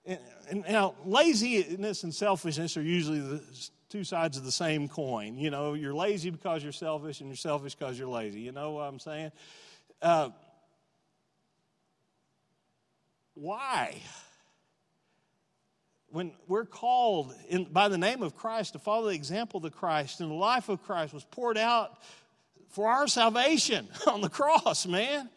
And, 0.05 0.19
and 0.49 0.65
now, 0.67 0.95
laziness 1.05 2.03
and 2.03 2.13
selfishness 2.13 2.75
are 2.75 2.81
usually 2.81 3.21
the 3.21 3.41
two 3.87 4.03
sides 4.03 4.35
of 4.35 4.43
the 4.43 4.51
same 4.51 4.89
coin. 4.89 5.37
You 5.37 5.51
know, 5.51 5.73
you're 5.73 5.95
lazy 5.95 6.29
because 6.29 6.61
you're 6.61 6.73
selfish, 6.73 7.21
and 7.21 7.29
you're 7.29 7.37
selfish 7.37 7.75
because 7.75 7.97
you're 7.97 8.09
lazy. 8.09 8.41
You 8.41 8.51
know 8.51 8.71
what 8.71 8.83
I'm 8.83 8.99
saying? 8.99 9.31
Uh, 10.01 10.31
why? 13.35 14.01
When 16.17 16.31
we're 16.47 16.65
called 16.65 17.31
in, 17.47 17.65
by 17.65 17.89
the 17.89 17.97
name 17.99 18.23
of 18.23 18.35
Christ 18.35 18.73
to 18.73 18.79
follow 18.79 19.09
the 19.09 19.13
example 19.13 19.59
of 19.59 19.61
the 19.61 19.69
Christ, 19.69 20.19
and 20.19 20.31
the 20.31 20.33
life 20.33 20.67
of 20.67 20.81
Christ 20.81 21.13
was 21.13 21.23
poured 21.23 21.59
out 21.59 21.95
for 22.69 22.89
our 22.89 23.05
salvation 23.05 23.87
on 24.07 24.21
the 24.21 24.29
cross, 24.29 24.87
man. 24.87 25.29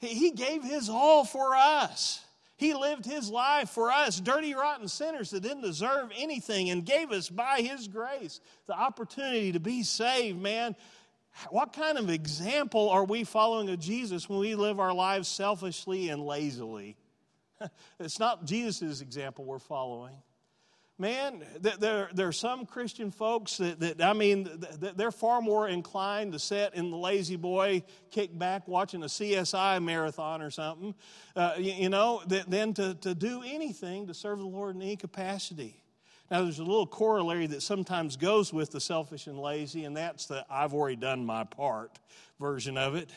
He 0.00 0.32
gave 0.32 0.64
his 0.64 0.88
all 0.88 1.24
for 1.24 1.54
us. 1.54 2.20
He 2.56 2.74
lived 2.74 3.04
his 3.04 3.30
life 3.30 3.70
for 3.70 3.92
us, 3.92 4.18
dirty, 4.18 4.54
rotten 4.54 4.88
sinners 4.88 5.30
that 5.30 5.44
didn't 5.44 5.62
deserve 5.62 6.10
anything, 6.18 6.68
and 6.70 6.84
gave 6.84 7.12
us 7.12 7.28
by 7.28 7.60
his 7.60 7.86
grace 7.86 8.40
the 8.66 8.76
opportunity 8.76 9.52
to 9.52 9.60
be 9.60 9.84
saved, 9.84 10.42
man. 10.42 10.74
What 11.50 11.72
kind 11.72 11.96
of 11.96 12.10
example 12.10 12.90
are 12.90 13.04
we 13.04 13.22
following 13.22 13.70
of 13.70 13.78
Jesus 13.78 14.28
when 14.28 14.40
we 14.40 14.56
live 14.56 14.80
our 14.80 14.92
lives 14.92 15.28
selfishly 15.28 16.08
and 16.08 16.26
lazily? 16.26 16.96
it's 18.00 18.18
not 18.18 18.44
Jesus' 18.44 19.00
example 19.00 19.44
we're 19.44 19.58
following. 19.58 20.14
Man, 20.96 21.44
there, 21.60 22.08
there 22.14 22.28
are 22.28 22.32
some 22.32 22.66
Christian 22.66 23.10
folks 23.10 23.56
that, 23.56 23.80
that 23.80 24.00
I 24.00 24.12
mean, 24.12 24.48
they're 24.78 25.10
far 25.10 25.40
more 25.40 25.66
inclined 25.66 26.32
to 26.34 26.38
sit 26.38 26.72
in 26.74 26.92
the 26.92 26.96
La-Z-Boy, 26.96 27.82
kick 28.12 28.38
back, 28.38 28.68
watching 28.68 29.02
a 29.02 29.06
CSI 29.06 29.82
marathon 29.82 30.40
or 30.40 30.52
something, 30.52 30.94
uh, 31.34 31.54
you, 31.58 31.72
you, 31.72 31.88
know, 31.88 32.22
than 32.26 32.74
to, 32.74 32.94
to 32.94 33.12
do 33.12 33.42
anything 33.44 34.06
to 34.06 34.14
serve 34.14 34.38
the 34.38 34.46
Lord 34.46 34.76
in 34.76 34.82
any 34.82 34.94
capacity. 34.94 35.82
Now, 36.30 36.42
there's 36.42 36.60
a 36.60 36.64
little 36.64 36.86
corollary 36.86 37.48
that 37.48 37.62
sometimes 37.62 38.16
goes 38.16 38.52
with 38.52 38.70
the 38.70 38.80
selfish 38.80 39.26
and 39.26 39.38
lazy, 39.38 39.84
and 39.84 39.96
that's 39.96 40.26
the 40.26 40.46
I've 40.48 40.74
already 40.74 40.96
done 40.96 41.26
my 41.26 41.42
part 41.42 41.98
version 42.38 42.78
of 42.78 42.94
it. 42.94 43.10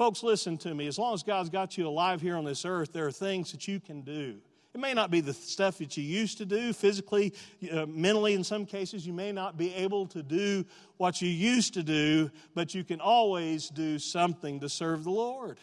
Folks, 0.00 0.22
listen 0.22 0.56
to 0.56 0.74
me. 0.74 0.86
As 0.86 0.98
long 0.98 1.12
as 1.12 1.22
God's 1.22 1.50
got 1.50 1.76
you 1.76 1.86
alive 1.86 2.22
here 2.22 2.38
on 2.38 2.44
this 2.46 2.64
earth, 2.64 2.90
there 2.90 3.06
are 3.06 3.12
things 3.12 3.52
that 3.52 3.68
you 3.68 3.78
can 3.78 4.00
do. 4.00 4.38
It 4.72 4.80
may 4.80 4.94
not 4.94 5.10
be 5.10 5.20
the 5.20 5.34
stuff 5.34 5.76
that 5.76 5.94
you 5.94 6.02
used 6.02 6.38
to 6.38 6.46
do 6.46 6.72
physically, 6.72 7.34
uh, 7.70 7.84
mentally, 7.84 8.32
in 8.32 8.42
some 8.42 8.64
cases, 8.64 9.06
you 9.06 9.12
may 9.12 9.30
not 9.30 9.58
be 9.58 9.74
able 9.74 10.06
to 10.06 10.22
do 10.22 10.64
what 10.96 11.20
you 11.20 11.28
used 11.28 11.74
to 11.74 11.82
do, 11.82 12.30
but 12.54 12.74
you 12.74 12.82
can 12.82 13.02
always 13.02 13.68
do 13.68 13.98
something 13.98 14.60
to 14.60 14.70
serve 14.70 15.04
the 15.04 15.10
Lord. 15.10 15.58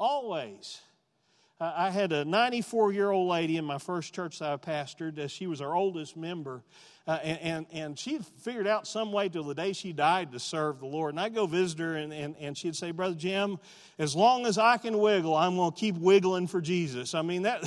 Always. 0.00 0.80
Uh, 1.58 1.72
I 1.74 1.90
had 1.90 2.12
a 2.12 2.24
94 2.24 2.92
year 2.92 3.10
old 3.10 3.28
lady 3.28 3.56
in 3.56 3.64
my 3.64 3.78
first 3.78 4.14
church 4.14 4.40
that 4.40 4.52
I 4.52 4.56
pastored. 4.56 5.30
she 5.30 5.46
was 5.46 5.60
our 5.60 5.74
oldest 5.74 6.16
member. 6.16 6.62
Uh, 7.06 7.20
and, 7.22 7.38
and, 7.40 7.66
and 7.72 7.98
she 7.98 8.18
figured 8.40 8.66
out 8.66 8.86
some 8.86 9.12
way 9.12 9.28
till 9.28 9.44
the 9.44 9.54
day 9.54 9.72
she 9.72 9.92
died 9.92 10.32
to 10.32 10.40
serve 10.40 10.80
the 10.80 10.86
Lord. 10.86 11.14
And 11.14 11.20
I'd 11.20 11.34
go 11.34 11.46
visit 11.46 11.78
her, 11.78 11.94
and, 11.94 12.12
and, 12.12 12.34
and 12.40 12.58
she'd 12.58 12.74
say, 12.74 12.90
Brother 12.90 13.14
Jim, 13.14 13.58
as 13.96 14.16
long 14.16 14.44
as 14.44 14.58
I 14.58 14.76
can 14.76 14.98
wiggle, 14.98 15.36
I'm 15.36 15.54
going 15.54 15.70
to 15.70 15.78
keep 15.78 15.94
wiggling 15.96 16.48
for 16.48 16.60
Jesus. 16.60 17.14
I 17.14 17.22
mean, 17.22 17.42
that 17.42 17.62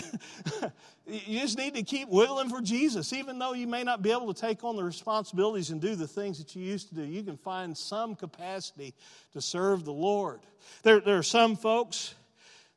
you 1.08 1.40
just 1.40 1.58
need 1.58 1.74
to 1.76 1.84
keep 1.84 2.10
wiggling 2.10 2.50
for 2.50 2.60
Jesus. 2.60 3.14
Even 3.14 3.40
though 3.40 3.54
you 3.54 3.66
may 3.66 3.84
not 3.84 4.02
be 4.02 4.12
able 4.12 4.32
to 4.32 4.40
take 4.40 4.66
on 4.66 4.76
the 4.76 4.84
responsibilities 4.84 5.70
and 5.70 5.80
do 5.80 5.96
the 5.96 6.08
things 6.08 6.38
that 6.40 6.54
you 6.54 6.62
used 6.62 6.90
to 6.90 6.96
do, 6.96 7.04
you 7.04 7.24
can 7.24 7.38
find 7.38 7.78
some 7.78 8.16
capacity 8.16 8.94
to 9.32 9.40
serve 9.40 9.86
the 9.86 9.94
Lord. 9.94 10.42
There, 10.84 11.00
there 11.00 11.18
are 11.18 11.24
some 11.24 11.56
folks 11.56 12.14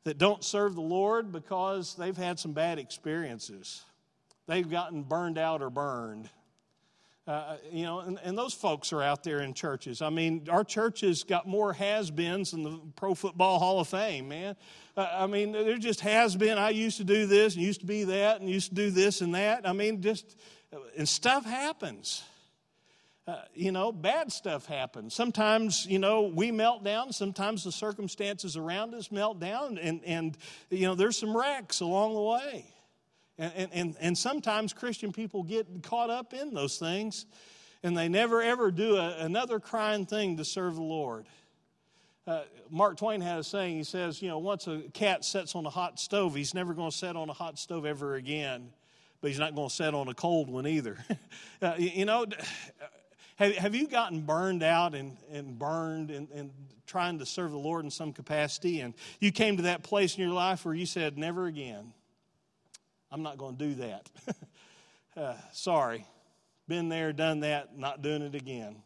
that 0.03 0.17
don't 0.17 0.43
serve 0.43 0.75
the 0.75 0.81
Lord 0.81 1.31
because 1.31 1.95
they've 1.95 2.17
had 2.17 2.39
some 2.39 2.53
bad 2.53 2.79
experiences. 2.79 3.83
They've 4.47 4.69
gotten 4.69 5.03
burned 5.03 5.37
out 5.37 5.61
or 5.61 5.69
burned. 5.69 6.29
Uh, 7.25 7.55
you 7.71 7.83
know, 7.83 7.99
and, 7.99 8.19
and, 8.21 8.37
those 8.37 8.53
folks 8.53 8.91
are 8.91 9.01
out 9.01 9.23
there 9.23 9.39
in 9.39 9.53
churches. 9.53 10.01
I 10.01 10.09
mean, 10.09 10.47
our 10.51 10.65
church 10.65 10.99
has 11.01 11.23
got 11.23 11.47
more 11.47 11.71
has 11.71 12.11
beens 12.11 12.51
than 12.51 12.63
the 12.63 12.77
Pro 12.97 13.15
Football 13.15 13.59
Hall 13.59 13.79
of 13.79 13.87
Fame, 13.87 14.27
man. 14.27 14.57
Uh, 14.97 15.07
I 15.09 15.27
mean, 15.27 15.53
there 15.53 15.77
just 15.77 16.01
has 16.01 16.35
been. 16.35 16.57
I 16.57 16.71
used 16.71 16.97
to 16.97 17.05
do 17.05 17.25
this 17.25 17.55
and 17.55 17.63
used 17.63 17.79
to 17.79 17.85
be 17.85 18.03
that 18.03 18.41
and 18.41 18.49
used 18.49 18.69
to 18.69 18.75
do 18.75 18.91
this 18.91 19.21
and 19.21 19.35
that. 19.35 19.65
I 19.65 19.71
mean, 19.71 20.01
just, 20.01 20.37
and 20.97 21.07
stuff 21.07 21.45
happens. 21.45 22.23
Uh, 23.25 23.41
you 23.53 23.71
know, 23.71 23.91
bad 23.91 24.31
stuff 24.31 24.65
happens. 24.65 25.13
Sometimes, 25.13 25.85
you 25.85 25.97
know, 25.97 26.23
we 26.23 26.51
melt 26.51 26.83
down. 26.83 27.13
Sometimes 27.13 27.63
the 27.63 27.71
circumstances 27.71 28.57
around 28.57 28.93
us 28.93 29.11
melt 29.11 29.39
down, 29.39 29.77
and, 29.77 30.01
and 30.03 30.37
you 30.69 30.87
know, 30.87 30.95
there's 30.95 31.17
some 31.17 31.35
wrecks 31.35 31.79
along 31.79 32.15
the 32.15 32.21
way. 32.21 32.65
And, 33.37 33.69
and, 33.71 33.95
and 33.99 34.17
sometimes 34.17 34.73
Christian 34.73 35.11
people 35.11 35.43
get 35.43 35.67
caught 35.83 36.09
up 36.09 36.33
in 36.33 36.53
those 36.53 36.77
things 36.77 37.25
and 37.83 37.97
they 37.97 38.07
never 38.07 38.41
ever 38.41 38.71
do 38.71 38.95
a, 38.95 39.17
another 39.19 39.59
crying 39.59 40.05
thing 40.05 40.37
to 40.37 40.45
serve 40.45 40.75
the 40.75 40.81
Lord. 40.81 41.25
Uh, 42.25 42.43
Mark 42.69 42.97
Twain 42.97 43.19
had 43.19 43.39
a 43.39 43.43
saying. 43.43 43.75
He 43.75 43.83
says, 43.83 44.21
you 44.21 44.29
know, 44.29 44.39
once 44.39 44.67
a 44.67 44.79
cat 44.93 45.25
sets 45.25 45.55
on 45.55 45.65
a 45.65 45.69
hot 45.69 45.99
stove, 45.99 46.33
he's 46.33 46.53
never 46.53 46.73
going 46.73 46.89
to 46.89 46.97
set 46.97 47.17
on 47.17 47.29
a 47.29 47.33
hot 47.33 47.59
stove 47.59 47.85
ever 47.85 48.15
again, 48.15 48.69
but 49.19 49.29
he's 49.29 49.39
not 49.39 49.53
going 49.53 49.67
to 49.67 49.75
set 49.75 49.93
on 49.93 50.07
a 50.07 50.13
cold 50.13 50.49
one 50.49 50.65
either. 50.65 51.03
uh, 51.61 51.73
you, 51.77 51.89
you, 51.89 52.05
know, 52.05 52.25
have, 53.43 53.55
have 53.55 53.75
you 53.75 53.87
gotten 53.87 54.21
burned 54.21 54.63
out 54.63 54.95
and, 54.95 55.17
and 55.31 55.57
burned 55.57 56.11
and, 56.11 56.29
and 56.31 56.51
trying 56.85 57.19
to 57.19 57.25
serve 57.25 57.51
the 57.51 57.57
Lord 57.57 57.85
in 57.85 57.91
some 57.91 58.13
capacity, 58.13 58.81
and 58.81 58.93
you 59.19 59.31
came 59.31 59.57
to 59.57 59.63
that 59.63 59.83
place 59.83 60.15
in 60.15 60.23
your 60.23 60.33
life 60.33 60.65
where 60.65 60.75
you 60.75 60.85
said, 60.85 61.17
never 61.17 61.45
again. 61.47 61.93
I'm 63.11 63.23
not 63.23 63.37
going 63.37 63.57
to 63.57 63.65
do 63.65 63.75
that. 63.75 64.09
uh, 65.17 65.35
sorry. 65.51 66.05
Been 66.67 66.89
there, 66.89 67.13
done 67.13 67.41
that, 67.41 67.77
not 67.77 68.01
doing 68.01 68.21
it 68.21 68.35
again. 68.35 68.81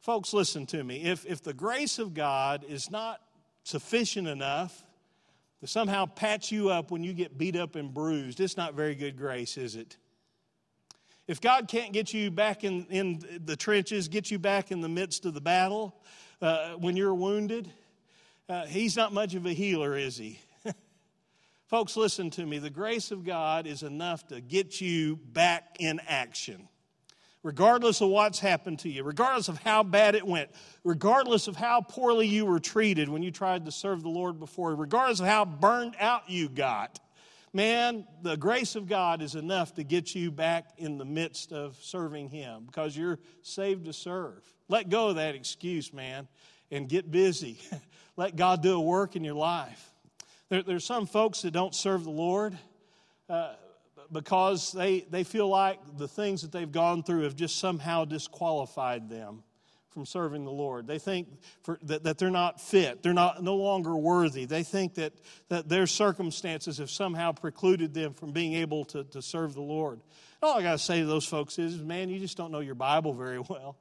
Folks, 0.00 0.32
listen 0.32 0.66
to 0.66 0.82
me. 0.82 1.02
If, 1.02 1.26
if 1.26 1.42
the 1.42 1.52
grace 1.52 1.98
of 1.98 2.14
God 2.14 2.64
is 2.68 2.90
not 2.90 3.20
sufficient 3.64 4.26
enough 4.26 4.84
to 5.60 5.66
somehow 5.66 6.06
patch 6.06 6.50
you 6.50 6.70
up 6.70 6.90
when 6.90 7.04
you 7.04 7.12
get 7.12 7.36
beat 7.36 7.54
up 7.54 7.76
and 7.76 7.92
bruised, 7.92 8.40
it's 8.40 8.56
not 8.56 8.74
very 8.74 8.94
good 8.94 9.16
grace, 9.16 9.56
is 9.56 9.76
it? 9.76 9.96
If 11.30 11.40
God 11.40 11.68
can't 11.68 11.92
get 11.92 12.12
you 12.12 12.28
back 12.32 12.64
in, 12.64 12.86
in 12.90 13.22
the 13.44 13.54
trenches, 13.54 14.08
get 14.08 14.32
you 14.32 14.38
back 14.40 14.72
in 14.72 14.80
the 14.80 14.88
midst 14.88 15.26
of 15.26 15.32
the 15.32 15.40
battle 15.40 15.94
uh, 16.42 16.70
when 16.70 16.96
you're 16.96 17.14
wounded, 17.14 17.70
uh, 18.48 18.66
He's 18.66 18.96
not 18.96 19.12
much 19.12 19.36
of 19.36 19.46
a 19.46 19.52
healer, 19.52 19.96
is 19.96 20.16
He? 20.16 20.40
Folks, 21.68 21.96
listen 21.96 22.30
to 22.30 22.44
me. 22.44 22.58
The 22.58 22.68
grace 22.68 23.12
of 23.12 23.24
God 23.24 23.68
is 23.68 23.84
enough 23.84 24.26
to 24.26 24.40
get 24.40 24.80
you 24.80 25.20
back 25.24 25.76
in 25.78 26.00
action 26.08 26.68
regardless 27.44 28.00
of 28.00 28.08
what's 28.08 28.40
happened 28.40 28.80
to 28.80 28.88
you, 28.88 29.04
regardless 29.04 29.48
of 29.48 29.56
how 29.58 29.82
bad 29.84 30.14
it 30.16 30.26
went, 30.26 30.50
regardless 30.82 31.46
of 31.46 31.54
how 31.56 31.80
poorly 31.80 32.26
you 32.26 32.44
were 32.44 32.58
treated 32.58 33.08
when 33.08 33.22
you 33.22 33.30
tried 33.30 33.64
to 33.64 33.72
serve 33.72 34.02
the 34.02 34.10
Lord 34.10 34.40
before, 34.40 34.74
regardless 34.74 35.20
of 35.20 35.26
how 35.26 35.44
burned 35.44 35.94
out 36.00 36.28
you 36.28 36.48
got, 36.48 36.98
man, 37.52 38.06
the 38.22 38.36
grace 38.36 38.76
of 38.76 38.86
God 38.86 39.22
is 39.22 39.34
enough 39.34 39.74
to 39.74 39.84
get 39.84 40.14
you 40.14 40.30
back 40.30 40.66
in 40.78 40.98
the 40.98 41.04
midst 41.04 41.52
of 41.52 41.76
serving 41.82 42.28
Him 42.28 42.64
because 42.66 42.96
you're 42.96 43.18
saved 43.42 43.86
to 43.86 43.92
serve. 43.92 44.42
Let 44.68 44.88
go 44.88 45.08
of 45.08 45.16
that 45.16 45.34
excuse, 45.34 45.92
man, 45.92 46.28
and 46.70 46.88
get 46.88 47.10
busy. 47.10 47.58
Let 48.16 48.36
God 48.36 48.62
do 48.62 48.74
a 48.74 48.80
work 48.80 49.16
in 49.16 49.24
your 49.24 49.34
life. 49.34 49.90
There, 50.48 50.62
there's 50.62 50.84
some 50.84 51.06
folks 51.06 51.42
that 51.42 51.52
don't 51.52 51.74
serve 51.74 52.04
the 52.04 52.10
Lord. 52.10 52.58
Uh, 53.28 53.54
because 54.12 54.72
they, 54.72 55.06
they 55.10 55.22
feel 55.22 55.48
like 55.48 55.78
the 55.96 56.08
things 56.08 56.42
that 56.42 56.50
they've 56.50 56.72
gone 56.72 57.04
through 57.04 57.22
have 57.22 57.36
just 57.36 57.58
somehow 57.58 58.04
disqualified 58.04 59.08
them 59.08 59.44
from 59.90 60.06
serving 60.06 60.44
the 60.44 60.50
Lord. 60.50 60.86
They 60.86 60.98
think 60.98 61.28
for, 61.62 61.78
that, 61.82 62.04
that 62.04 62.18
they're 62.18 62.30
not 62.30 62.60
fit, 62.60 63.02
they're 63.02 63.12
not, 63.12 63.42
no 63.42 63.56
longer 63.56 63.96
worthy. 63.96 64.44
They 64.44 64.62
think 64.62 64.94
that, 64.94 65.12
that 65.48 65.68
their 65.68 65.86
circumstances 65.86 66.78
have 66.78 66.90
somehow 66.90 67.32
precluded 67.32 67.94
them 67.94 68.14
from 68.14 68.32
being 68.32 68.54
able 68.54 68.84
to, 68.86 69.04
to 69.04 69.22
serve 69.22 69.54
the 69.54 69.60
Lord. 69.60 70.00
All 70.42 70.58
I 70.58 70.62
got 70.62 70.72
to 70.72 70.78
say 70.78 71.00
to 71.00 71.06
those 71.06 71.26
folks 71.26 71.58
is, 71.58 71.76
man, 71.82 72.08
you 72.08 72.18
just 72.18 72.36
don't 72.36 72.50
know 72.50 72.60
your 72.60 72.74
Bible 72.74 73.12
very 73.12 73.38
well. 73.38 73.76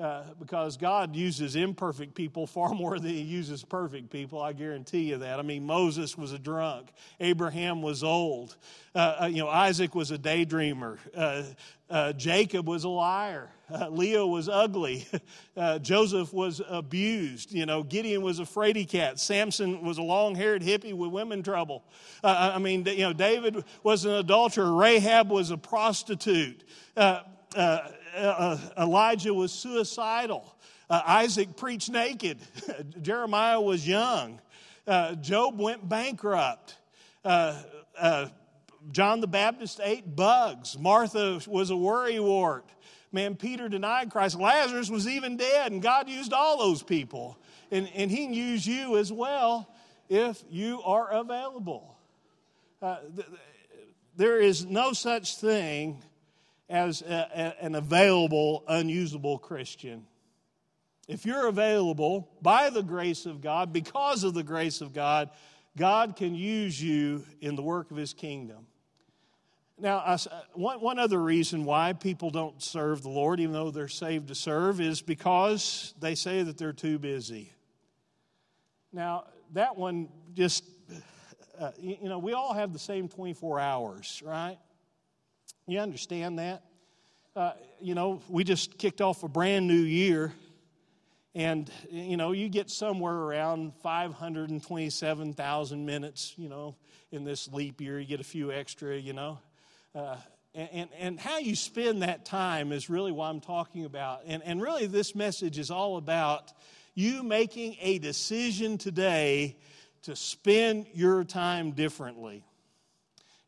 Uh, 0.00 0.24
because 0.40 0.76
God 0.76 1.14
uses 1.14 1.54
imperfect 1.54 2.16
people 2.16 2.48
far 2.48 2.70
more 2.74 2.98
than 2.98 3.10
He 3.10 3.20
uses 3.20 3.62
perfect 3.62 4.10
people. 4.10 4.42
I 4.42 4.52
guarantee 4.52 5.02
you 5.10 5.18
that. 5.18 5.38
I 5.38 5.42
mean, 5.42 5.64
Moses 5.64 6.18
was 6.18 6.32
a 6.32 6.38
drunk. 6.38 6.88
Abraham 7.20 7.80
was 7.80 8.02
old. 8.02 8.56
Uh, 8.92 9.18
uh, 9.22 9.26
you 9.26 9.38
know, 9.38 9.48
Isaac 9.48 9.94
was 9.94 10.10
a 10.10 10.18
daydreamer. 10.18 10.98
Uh, 11.14 11.44
uh, 11.88 12.12
Jacob 12.14 12.66
was 12.66 12.82
a 12.82 12.88
liar. 12.88 13.50
Leah 13.90 14.26
was 14.26 14.48
ugly. 14.48 15.06
Joseph 15.82 16.32
was 16.32 16.60
abused. 16.68 17.52
You 17.52 17.64
know, 17.64 17.84
Gideon 17.84 18.22
was 18.22 18.40
a 18.40 18.44
fraidy 18.44 18.88
cat. 18.88 19.20
Samson 19.20 19.82
was 19.82 19.98
a 19.98 20.02
long-haired 20.02 20.60
hippie 20.60 20.92
with 20.92 21.12
women 21.12 21.42
trouble. 21.42 21.84
I 22.22 22.58
mean, 22.58 22.84
you 22.84 22.98
know, 22.98 23.12
David 23.12 23.64
was 23.82 24.04
an 24.04 24.12
adulterer. 24.12 24.72
Rahab 24.72 25.30
was 25.30 25.50
a 25.50 25.56
prostitute. 25.56 26.64
Uh, 26.96 27.20
uh, 28.16 28.58
Elijah 28.78 29.32
was 29.32 29.52
suicidal. 29.52 30.54
Uh, 30.88 31.02
Isaac 31.06 31.56
preached 31.56 31.90
naked. 31.90 32.38
Jeremiah 33.02 33.60
was 33.60 33.86
young. 33.86 34.40
Uh, 34.86 35.14
Job 35.14 35.58
went 35.58 35.88
bankrupt. 35.88 36.76
Uh, 37.24 37.62
uh, 37.98 38.28
John 38.92 39.20
the 39.20 39.26
Baptist 39.26 39.80
ate 39.82 40.14
bugs. 40.14 40.78
Martha 40.78 41.40
was 41.46 41.70
a 41.70 41.74
worrywart. 41.74 42.64
Man, 43.12 43.36
Peter 43.36 43.68
denied 43.68 44.10
Christ. 44.10 44.38
Lazarus 44.38 44.90
was 44.90 45.08
even 45.08 45.36
dead, 45.36 45.72
and 45.72 45.80
God 45.80 46.08
used 46.08 46.32
all 46.32 46.58
those 46.58 46.82
people. 46.82 47.38
And, 47.70 47.88
and 47.94 48.10
He 48.10 48.24
can 48.24 48.34
use 48.34 48.66
you 48.66 48.98
as 48.98 49.12
well 49.12 49.68
if 50.08 50.42
you 50.50 50.82
are 50.82 51.10
available. 51.10 51.96
Uh, 52.82 52.98
th- 53.14 53.28
there 54.16 54.38
is 54.40 54.66
no 54.66 54.92
such 54.92 55.36
thing 55.36 56.02
as 56.68 57.02
a, 57.02 57.54
a, 57.60 57.64
an 57.64 57.74
available, 57.74 58.64
unusable 58.68 59.38
Christian. 59.38 60.06
If 61.06 61.26
you're 61.26 61.48
available 61.48 62.30
by 62.40 62.70
the 62.70 62.82
grace 62.82 63.26
of 63.26 63.40
God, 63.40 63.72
because 63.72 64.24
of 64.24 64.34
the 64.34 64.42
grace 64.42 64.80
of 64.80 64.92
God, 64.92 65.30
God 65.76 66.16
can 66.16 66.34
use 66.34 66.80
you 66.80 67.24
in 67.40 67.56
the 67.56 67.62
work 67.62 67.90
of 67.90 67.96
His 67.96 68.14
kingdom. 68.14 68.66
Now, 69.78 69.98
I, 69.98 70.16
one, 70.52 70.80
one 70.80 70.98
other 70.98 71.20
reason 71.20 71.64
why 71.64 71.92
people 71.94 72.30
don't 72.30 72.62
serve 72.62 73.02
the 73.02 73.08
Lord, 73.08 73.40
even 73.40 73.52
though 73.52 73.70
they're 73.70 73.88
saved 73.88 74.28
to 74.28 74.34
serve, 74.34 74.80
is 74.80 75.02
because 75.02 75.94
they 76.00 76.14
say 76.14 76.42
that 76.42 76.56
they're 76.56 76.72
too 76.72 76.98
busy. 76.98 77.52
Now, 78.92 79.24
that 79.52 79.76
one 79.76 80.08
just, 80.34 80.64
uh, 81.58 81.72
you 81.76 82.08
know, 82.08 82.18
we 82.18 82.32
all 82.32 82.54
have 82.54 82.72
the 82.72 82.78
same 82.78 83.08
24 83.08 83.58
hours, 83.58 84.22
right? 84.24 84.58
You 85.66 85.78
understand 85.78 86.40
that? 86.40 86.62
Uh, 87.34 87.52
you 87.80 87.94
know, 87.94 88.20
we 88.28 88.44
just 88.44 88.76
kicked 88.76 89.00
off 89.00 89.22
a 89.22 89.28
brand 89.28 89.66
new 89.66 89.72
year, 89.72 90.34
and, 91.34 91.70
you 91.90 92.18
know, 92.18 92.32
you 92.32 92.50
get 92.50 92.68
somewhere 92.68 93.14
around 93.14 93.72
527,000 93.82 95.86
minutes, 95.86 96.34
you 96.36 96.50
know, 96.50 96.76
in 97.10 97.24
this 97.24 97.50
leap 97.50 97.80
year. 97.80 97.98
You 97.98 98.06
get 98.06 98.20
a 98.20 98.24
few 98.24 98.52
extra, 98.52 98.94
you 98.94 99.14
know. 99.14 99.38
Uh, 99.94 100.16
and, 100.54 100.68
and, 100.70 100.90
and, 100.98 101.18
how 101.18 101.38
you 101.38 101.56
spend 101.56 102.02
that 102.02 102.26
time 102.26 102.70
is 102.70 102.90
really 102.90 103.10
what 103.10 103.30
I'm 103.30 103.40
talking 103.40 103.86
about. 103.86 104.20
And, 104.26 104.42
and 104.44 104.60
really, 104.60 104.86
this 104.86 105.14
message 105.14 105.58
is 105.58 105.70
all 105.70 105.96
about 105.96 106.52
you 106.94 107.22
making 107.22 107.78
a 107.80 107.98
decision 107.98 108.76
today 108.76 109.56
to 110.02 110.14
spend 110.14 110.88
your 110.92 111.24
time 111.24 111.70
differently. 111.72 112.44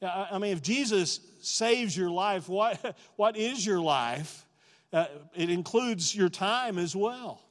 I 0.03 0.39
mean, 0.39 0.53
if 0.53 0.63
Jesus 0.63 1.21
saves 1.41 1.97
your 1.97 2.11
life, 2.11 2.49
what, 2.49 2.97
what 3.17 3.37
is 3.37 3.65
your 3.65 3.81
life? 3.81 4.47
Uh, 4.93 5.07
it 5.35 5.51
includes 5.51 6.15
your 6.15 6.29
time 6.29 6.79
as 6.79 6.95
well. 6.95 7.43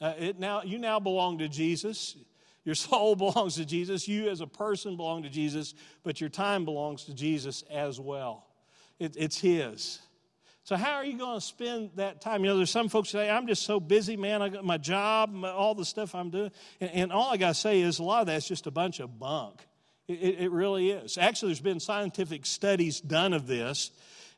Uh, 0.00 0.14
it 0.18 0.38
now, 0.38 0.62
you 0.62 0.78
now 0.78 0.98
belong 0.98 1.38
to 1.38 1.48
Jesus. 1.48 2.16
Your 2.64 2.74
soul 2.76 3.14
belongs 3.14 3.56
to 3.56 3.64
Jesus. 3.64 4.08
You 4.08 4.28
as 4.28 4.40
a 4.40 4.46
person 4.46 4.96
belong 4.96 5.22
to 5.24 5.30
Jesus, 5.30 5.74
but 6.02 6.20
your 6.20 6.30
time 6.30 6.64
belongs 6.64 7.04
to 7.04 7.14
Jesus 7.14 7.62
as 7.70 8.00
well. 8.00 8.46
It, 8.98 9.16
it's 9.18 9.38
His. 9.38 10.00
So, 10.64 10.76
how 10.76 10.92
are 10.92 11.04
you 11.04 11.18
going 11.18 11.40
to 11.40 11.44
spend 11.44 11.90
that 11.96 12.20
time? 12.20 12.44
You 12.44 12.50
know, 12.50 12.56
there's 12.56 12.70
some 12.70 12.88
folks 12.88 13.10
say, 13.10 13.28
I'm 13.28 13.48
just 13.48 13.64
so 13.64 13.80
busy, 13.80 14.16
man. 14.16 14.42
I 14.42 14.48
got 14.48 14.64
my 14.64 14.78
job, 14.78 15.32
my, 15.32 15.50
all 15.50 15.74
the 15.74 15.84
stuff 15.84 16.14
I'm 16.14 16.30
doing. 16.30 16.52
And, 16.80 16.90
and 16.90 17.12
all 17.12 17.32
I 17.32 17.36
got 17.36 17.48
to 17.48 17.54
say 17.54 17.80
is 17.80 17.98
a 17.98 18.04
lot 18.04 18.20
of 18.20 18.26
that's 18.28 18.46
just 18.46 18.68
a 18.68 18.70
bunch 18.70 19.00
of 19.00 19.18
bunk. 19.18 19.66
It, 20.08 20.40
it 20.40 20.50
really 20.50 20.90
is. 20.90 21.18
Actually, 21.18 21.50
there's 21.50 21.60
been 21.60 21.80
scientific 21.80 22.46
studies 22.46 23.00
done 23.00 23.32
of 23.32 23.46
this. 23.46 23.90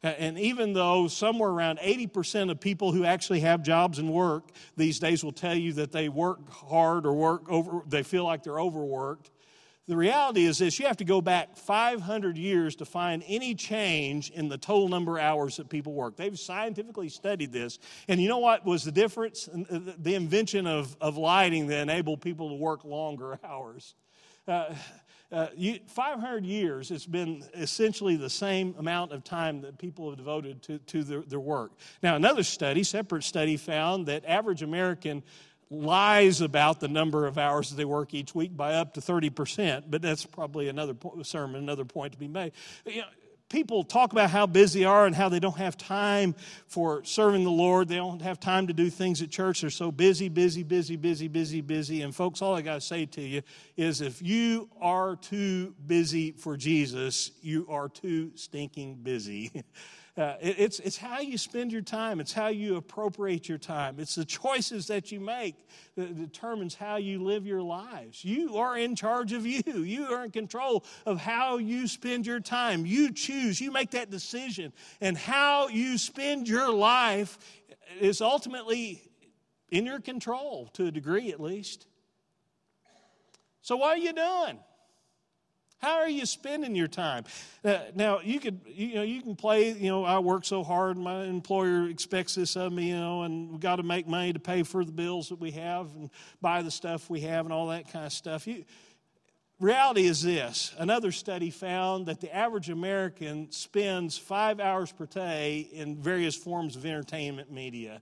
And 0.02 0.38
even 0.38 0.74
though 0.74 1.08
somewhere 1.08 1.48
around 1.48 1.78
80% 1.78 2.50
of 2.50 2.60
people 2.60 2.92
who 2.92 3.06
actually 3.06 3.40
have 3.40 3.62
jobs 3.62 3.98
and 3.98 4.12
work 4.12 4.50
these 4.76 4.98
days 4.98 5.24
will 5.24 5.32
tell 5.32 5.54
you 5.54 5.72
that 5.74 5.92
they 5.92 6.10
work 6.10 6.50
hard 6.50 7.06
or 7.06 7.14
work 7.14 7.48
over, 7.48 7.80
they 7.88 8.02
feel 8.02 8.24
like 8.24 8.42
they're 8.42 8.60
overworked, 8.60 9.30
the 9.86 9.96
reality 9.96 10.44
is 10.44 10.58
this 10.58 10.78
you 10.78 10.86
have 10.86 10.96
to 10.98 11.04
go 11.04 11.20
back 11.20 11.56
500 11.56 12.38
years 12.38 12.76
to 12.76 12.84
find 12.84 13.22
any 13.26 13.54
change 13.54 14.30
in 14.30 14.48
the 14.48 14.56
total 14.58 14.88
number 14.88 15.18
of 15.18 15.24
hours 15.24 15.56
that 15.56 15.68
people 15.68 15.92
work. 15.92 16.16
They've 16.16 16.38
scientifically 16.38 17.10
studied 17.10 17.52
this. 17.52 17.78
And 18.08 18.20
you 18.20 18.28
know 18.28 18.38
what 18.38 18.64
was 18.64 18.84
the 18.84 18.92
difference? 18.92 19.48
The 19.52 20.14
invention 20.14 20.66
of, 20.66 20.96
of 21.00 21.18
lighting 21.18 21.66
that 21.68 21.80
enabled 21.80 22.22
people 22.22 22.48
to 22.50 22.54
work 22.54 22.84
longer 22.84 23.38
hours. 23.44 23.94
Uh, 24.46 24.74
uh, 25.32 25.48
500 25.86 26.44
years, 26.44 26.90
it's 26.90 27.06
been 27.06 27.44
essentially 27.54 28.16
the 28.16 28.30
same 28.30 28.74
amount 28.78 29.12
of 29.12 29.24
time 29.24 29.62
that 29.62 29.78
people 29.78 30.08
have 30.10 30.18
devoted 30.18 30.62
to, 30.62 30.78
to 30.78 31.02
their, 31.02 31.22
their 31.22 31.40
work. 31.40 31.72
Now, 32.02 32.14
another 32.16 32.42
study, 32.42 32.82
separate 32.84 33.24
study, 33.24 33.56
found 33.56 34.06
that 34.06 34.24
average 34.26 34.62
American 34.62 35.22
lies 35.70 36.40
about 36.40 36.80
the 36.80 36.88
number 36.88 37.26
of 37.26 37.38
hours 37.38 37.70
that 37.70 37.76
they 37.76 37.84
work 37.84 38.14
each 38.14 38.34
week 38.34 38.56
by 38.56 38.74
up 38.74 38.94
to 38.94 39.00
30%, 39.00 39.84
but 39.88 40.02
that's 40.02 40.24
probably 40.24 40.68
another 40.68 40.94
sermon, 41.22 41.62
another 41.62 41.84
point 41.84 42.12
to 42.12 42.18
be 42.18 42.28
made. 42.28 42.52
You 42.86 43.00
know, 43.02 43.06
people 43.48 43.84
talk 43.84 44.12
about 44.12 44.30
how 44.30 44.46
busy 44.46 44.80
they 44.80 44.84
are 44.84 45.06
and 45.06 45.14
how 45.14 45.28
they 45.28 45.40
don't 45.40 45.56
have 45.56 45.76
time 45.76 46.34
for 46.66 47.04
serving 47.04 47.44
the 47.44 47.50
Lord. 47.50 47.88
They 47.88 47.96
don't 47.96 48.22
have 48.22 48.40
time 48.40 48.66
to 48.66 48.72
do 48.72 48.90
things 48.90 49.22
at 49.22 49.30
church. 49.30 49.60
They're 49.60 49.70
so 49.70 49.92
busy, 49.92 50.28
busy, 50.28 50.62
busy, 50.62 50.96
busy, 50.96 51.28
busy, 51.28 51.60
busy. 51.60 52.02
And 52.02 52.14
folks, 52.14 52.42
all 52.42 52.54
I 52.54 52.62
got 52.62 52.74
to 52.74 52.80
say 52.80 53.06
to 53.06 53.20
you 53.20 53.42
is 53.76 54.00
if 54.00 54.20
you 54.20 54.68
are 54.80 55.16
too 55.16 55.74
busy 55.86 56.32
for 56.32 56.56
Jesus, 56.56 57.30
you 57.42 57.66
are 57.68 57.88
too 57.88 58.32
stinking 58.34 58.96
busy. 58.96 59.64
Uh, 60.16 60.36
it, 60.40 60.56
it's, 60.58 60.78
it's 60.78 60.96
how 60.96 61.18
you 61.18 61.36
spend 61.36 61.72
your 61.72 61.82
time, 61.82 62.20
it's 62.20 62.32
how 62.32 62.46
you 62.46 62.76
appropriate 62.76 63.48
your 63.48 63.58
time, 63.58 63.96
it's 63.98 64.14
the 64.14 64.24
choices 64.24 64.86
that 64.86 65.10
you 65.10 65.18
make 65.18 65.56
that 65.96 66.16
determines 66.16 66.76
how 66.76 66.96
you 66.96 67.20
live 67.20 67.44
your 67.44 67.62
lives. 67.62 68.24
You 68.24 68.56
are 68.58 68.78
in 68.78 68.94
charge 68.94 69.32
of 69.32 69.44
you, 69.44 69.62
you 69.82 70.06
are 70.06 70.24
in 70.24 70.30
control 70.30 70.84
of 71.04 71.18
how 71.18 71.58
you 71.58 71.88
spend 71.88 72.26
your 72.26 72.38
time. 72.38 72.86
You 72.86 73.12
choose, 73.12 73.60
you 73.60 73.72
make 73.72 73.90
that 73.90 74.10
decision, 74.10 74.72
and 75.00 75.18
how 75.18 75.66
you 75.66 75.98
spend 75.98 76.46
your 76.46 76.72
life 76.72 77.36
is 78.00 78.20
ultimately 78.20 79.02
in 79.70 79.84
your 79.84 79.98
control 79.98 80.68
to 80.74 80.86
a 80.86 80.90
degree 80.92 81.32
at 81.32 81.40
least. 81.40 81.88
So, 83.62 83.76
what 83.76 83.98
are 83.98 84.00
you 84.00 84.12
doing? 84.12 84.60
How 85.84 85.98
are 85.98 86.08
you 86.08 86.24
spending 86.24 86.74
your 86.74 86.88
time? 86.88 87.24
Uh, 87.62 87.78
now 87.94 88.20
you 88.20 88.40
could, 88.40 88.60
you 88.66 88.94
know, 88.94 89.02
you 89.02 89.20
can 89.20 89.36
play. 89.36 89.70
You 89.72 89.90
know, 89.90 90.02
I 90.02 90.18
work 90.18 90.46
so 90.46 90.64
hard. 90.64 90.96
My 90.96 91.24
employer 91.24 91.90
expects 91.90 92.36
this 92.36 92.56
of 92.56 92.72
me. 92.72 92.88
You 92.88 92.96
know, 92.96 93.22
and 93.24 93.52
we 93.52 93.58
got 93.58 93.76
to 93.76 93.82
make 93.82 94.08
money 94.08 94.32
to 94.32 94.38
pay 94.38 94.62
for 94.62 94.82
the 94.82 94.92
bills 94.92 95.28
that 95.28 95.38
we 95.38 95.50
have 95.50 95.94
and 95.94 96.08
buy 96.40 96.62
the 96.62 96.70
stuff 96.70 97.10
we 97.10 97.20
have 97.20 97.44
and 97.44 97.52
all 97.52 97.66
that 97.66 97.92
kind 97.92 98.06
of 98.06 98.14
stuff. 98.14 98.46
You, 98.46 98.64
reality 99.60 100.06
is 100.06 100.22
this: 100.22 100.74
another 100.78 101.12
study 101.12 101.50
found 101.50 102.06
that 102.06 102.22
the 102.22 102.34
average 102.34 102.70
American 102.70 103.52
spends 103.52 104.16
five 104.16 104.60
hours 104.60 104.90
per 104.90 105.04
day 105.04 105.68
in 105.70 106.00
various 106.00 106.34
forms 106.34 106.76
of 106.76 106.86
entertainment 106.86 107.52
media 107.52 108.00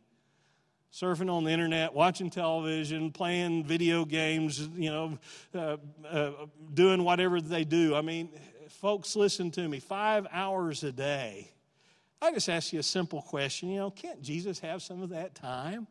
surfing 0.92 1.32
on 1.32 1.44
the 1.44 1.50
internet, 1.50 1.94
watching 1.94 2.28
television, 2.28 3.12
playing 3.12 3.64
video 3.64 4.04
games, 4.04 4.60
you 4.76 4.90
know, 4.90 5.18
uh, 5.54 5.76
uh, 6.06 6.30
doing 6.74 7.02
whatever 7.02 7.40
they 7.40 7.64
do. 7.64 7.94
I 7.94 8.02
mean, 8.02 8.28
folks, 8.68 9.16
listen 9.16 9.50
to 9.52 9.66
me 9.66 9.80
five 9.80 10.26
hours 10.30 10.82
a 10.82 10.92
day. 10.92 11.50
I 12.20 12.30
just 12.32 12.48
ask 12.48 12.72
you 12.72 12.78
a 12.78 12.84
simple 12.84 13.22
question. 13.22 13.70
You 13.70 13.78
know, 13.78 13.90
can't 13.90 14.22
Jesus 14.22 14.58
have 14.60 14.82
some 14.82 15.02
of 15.02 15.10
that 15.10 15.34
time? 15.34 15.86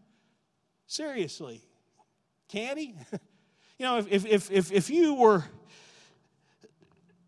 Seriously, 0.85 1.61
can 2.47 2.77
he? 2.77 2.95
you 3.79 3.85
know, 3.85 3.97
if, 3.97 4.25
if, 4.25 4.51
if, 4.51 4.71
if 4.71 4.89
you 4.89 5.15
were 5.15 5.43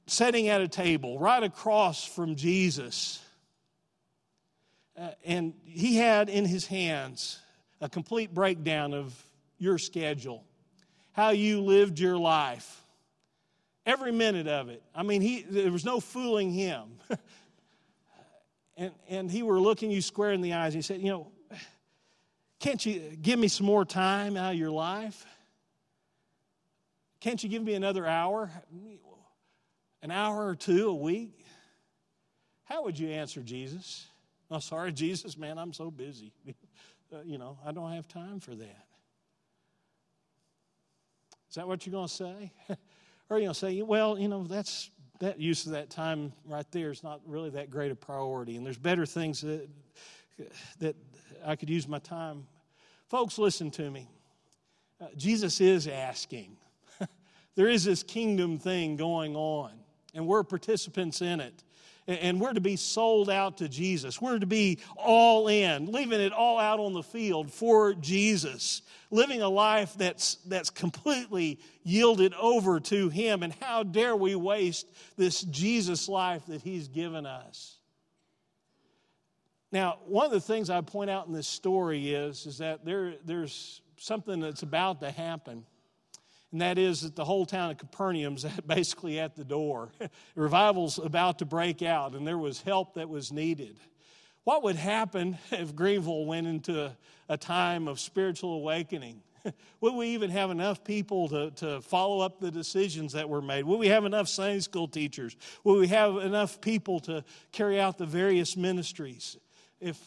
sitting 0.05 0.47
at 0.47 0.61
a 0.61 0.67
table 0.67 1.17
right 1.17 1.41
across 1.41 2.05
from 2.05 2.35
Jesus, 2.35 3.19
uh, 4.95 5.09
and 5.25 5.55
he 5.65 5.95
had 5.95 6.29
in 6.29 6.45
his 6.45 6.67
hands 6.67 7.39
a 7.83 7.89
complete 7.89 8.33
breakdown 8.33 8.93
of 8.93 9.13
your 9.59 9.77
schedule, 9.77 10.45
how 11.11 11.31
you 11.31 11.59
lived 11.59 11.99
your 11.99 12.17
life, 12.17 12.81
every 13.85 14.13
minute 14.13 14.47
of 14.47 14.69
it. 14.69 14.81
I 14.95 15.03
mean, 15.03 15.21
he, 15.21 15.41
there 15.41 15.69
was 15.69 15.83
no 15.83 15.99
fooling 15.99 16.53
him. 16.53 16.85
and, 18.77 18.91
and 19.09 19.29
he 19.29 19.43
were 19.43 19.59
looking 19.59 19.91
you 19.91 20.01
square 20.01 20.31
in 20.31 20.39
the 20.39 20.53
eyes. 20.53 20.73
And 20.73 20.75
He 20.75 20.81
said, 20.81 21.01
You 21.01 21.11
know, 21.11 21.31
can't 22.61 22.83
you 22.85 23.01
give 23.21 23.37
me 23.37 23.49
some 23.49 23.65
more 23.65 23.83
time 23.83 24.37
out 24.37 24.53
of 24.53 24.57
your 24.57 24.71
life? 24.71 25.25
Can't 27.19 27.43
you 27.43 27.49
give 27.49 27.63
me 27.63 27.73
another 27.73 28.07
hour? 28.07 28.49
An 30.01 30.09
hour 30.09 30.47
or 30.47 30.55
two 30.55 30.87
a 30.87 30.95
week? 30.95 31.45
How 32.63 32.83
would 32.83 32.97
you 32.97 33.09
answer 33.09 33.41
Jesus? 33.41 34.07
Oh, 34.49 34.59
sorry, 34.59 34.91
Jesus, 34.93 35.37
man, 35.37 35.57
I'm 35.57 35.73
so 35.73 35.91
busy. 35.91 36.31
Uh, 37.13 37.17
you 37.25 37.37
know, 37.37 37.57
I 37.65 37.71
don't 37.71 37.91
have 37.91 38.07
time 38.07 38.39
for 38.39 38.55
that. 38.55 38.85
Is 41.49 41.55
that 41.55 41.67
what 41.67 41.85
you're 41.85 41.91
going 41.91 42.07
to 42.07 42.13
say? 42.13 42.51
or 43.29 43.39
you 43.39 43.47
know, 43.47 43.53
say, 43.53 43.81
well, 43.81 44.17
you 44.17 44.27
know, 44.27 44.43
that's 44.43 44.89
that 45.19 45.39
use 45.39 45.65
of 45.65 45.73
that 45.73 45.89
time 45.89 46.33
right 46.45 46.65
there 46.71 46.89
is 46.89 47.03
not 47.03 47.21
really 47.25 47.51
that 47.51 47.69
great 47.69 47.91
a 47.91 47.95
priority, 47.95 48.55
and 48.57 48.65
there's 48.65 48.77
better 48.77 49.05
things 49.05 49.41
that 49.41 49.69
that 50.79 50.95
I 51.45 51.55
could 51.55 51.69
use 51.69 51.87
my 51.87 51.99
time. 51.99 52.47
Folks, 53.09 53.37
listen 53.37 53.69
to 53.71 53.91
me. 53.91 54.09
Uh, 54.99 55.07
Jesus 55.15 55.61
is 55.61 55.87
asking. 55.87 56.57
there 57.55 57.67
is 57.67 57.83
this 57.83 58.01
kingdom 58.01 58.57
thing 58.57 58.95
going 58.95 59.35
on, 59.35 59.71
and 60.15 60.25
we're 60.25 60.43
participants 60.43 61.21
in 61.21 61.39
it 61.39 61.63
and 62.07 62.39
we're 62.39 62.53
to 62.53 62.61
be 62.61 62.75
sold 62.75 63.29
out 63.29 63.57
to 63.57 63.69
Jesus. 63.69 64.21
We're 64.21 64.39
to 64.39 64.45
be 64.45 64.79
all 64.97 65.47
in, 65.47 65.91
leaving 65.91 66.19
it 66.19 66.33
all 66.33 66.59
out 66.59 66.79
on 66.79 66.93
the 66.93 67.03
field 67.03 67.51
for 67.51 67.93
Jesus, 67.93 68.81
living 69.09 69.41
a 69.41 69.49
life 69.49 69.93
that's, 69.97 70.35
that's 70.47 70.69
completely 70.69 71.59
yielded 71.83 72.33
over 72.33 72.79
to 72.81 73.09
Him. 73.09 73.43
And 73.43 73.53
how 73.61 73.83
dare 73.83 74.15
we 74.15 74.35
waste 74.35 74.91
this 75.15 75.41
Jesus 75.41 76.09
life 76.09 76.45
that 76.47 76.61
He's 76.61 76.87
given 76.87 77.25
us? 77.25 77.77
Now, 79.71 79.99
one 80.05 80.25
of 80.25 80.31
the 80.31 80.41
things 80.41 80.69
I 80.69 80.81
point 80.81 81.09
out 81.09 81.27
in 81.27 81.33
this 81.33 81.47
story 81.47 82.13
is, 82.13 82.45
is 82.45 82.59
that 82.59 82.85
there, 82.85 83.15
there's 83.25 83.81
something 83.97 84.39
that's 84.39 84.61
about 84.61 84.99
to 85.01 85.09
happen 85.09 85.65
and 86.53 86.61
that 86.61 86.77
is 86.77 87.01
that 87.01 87.15
the 87.15 87.25
whole 87.25 87.45
town 87.45 87.71
of 87.71 87.77
Capernaum's 87.77 88.43
basically 88.67 89.19
at 89.19 89.35
the 89.35 89.43
door. 89.43 89.91
Revival's 90.35 90.99
about 90.99 91.39
to 91.39 91.45
break 91.45 91.81
out, 91.81 92.13
and 92.13 92.25
there 92.25 92.37
was 92.37 92.61
help 92.61 92.93
that 92.93 93.09
was 93.09 93.33
needed. 93.33 93.75
What 94.45 94.63
would 94.63 94.75
happen 94.75 95.37
if 95.51 95.75
Greenville 95.75 96.25
went 96.25 96.47
into 96.47 96.95
a, 97.27 97.37
time 97.37 97.87
of 97.87 97.99
spiritual 97.99 98.53
awakening? 98.53 99.21
Would 99.81 99.95
we 99.95 100.09
even 100.09 100.29
have 100.29 100.51
enough 100.51 100.83
people 100.83 101.27
to, 101.29 101.51
to 101.51 101.81
follow 101.81 102.19
up 102.19 102.39
the 102.39 102.51
decisions 102.51 103.13
that 103.13 103.27
were 103.27 103.41
made? 103.41 103.65
Would 103.65 103.79
we 103.79 103.87
have 103.87 104.05
enough 104.05 104.29
Sunday 104.29 104.59
school 104.59 104.87
teachers? 104.87 105.35
Would 105.63 105.79
we 105.79 105.87
have 105.87 106.17
enough 106.17 106.61
people 106.61 106.99
to 107.01 107.25
carry 107.51 107.79
out 107.79 107.97
the 107.97 108.05
various 108.05 108.55
ministries? 108.55 109.35
If, 109.81 109.99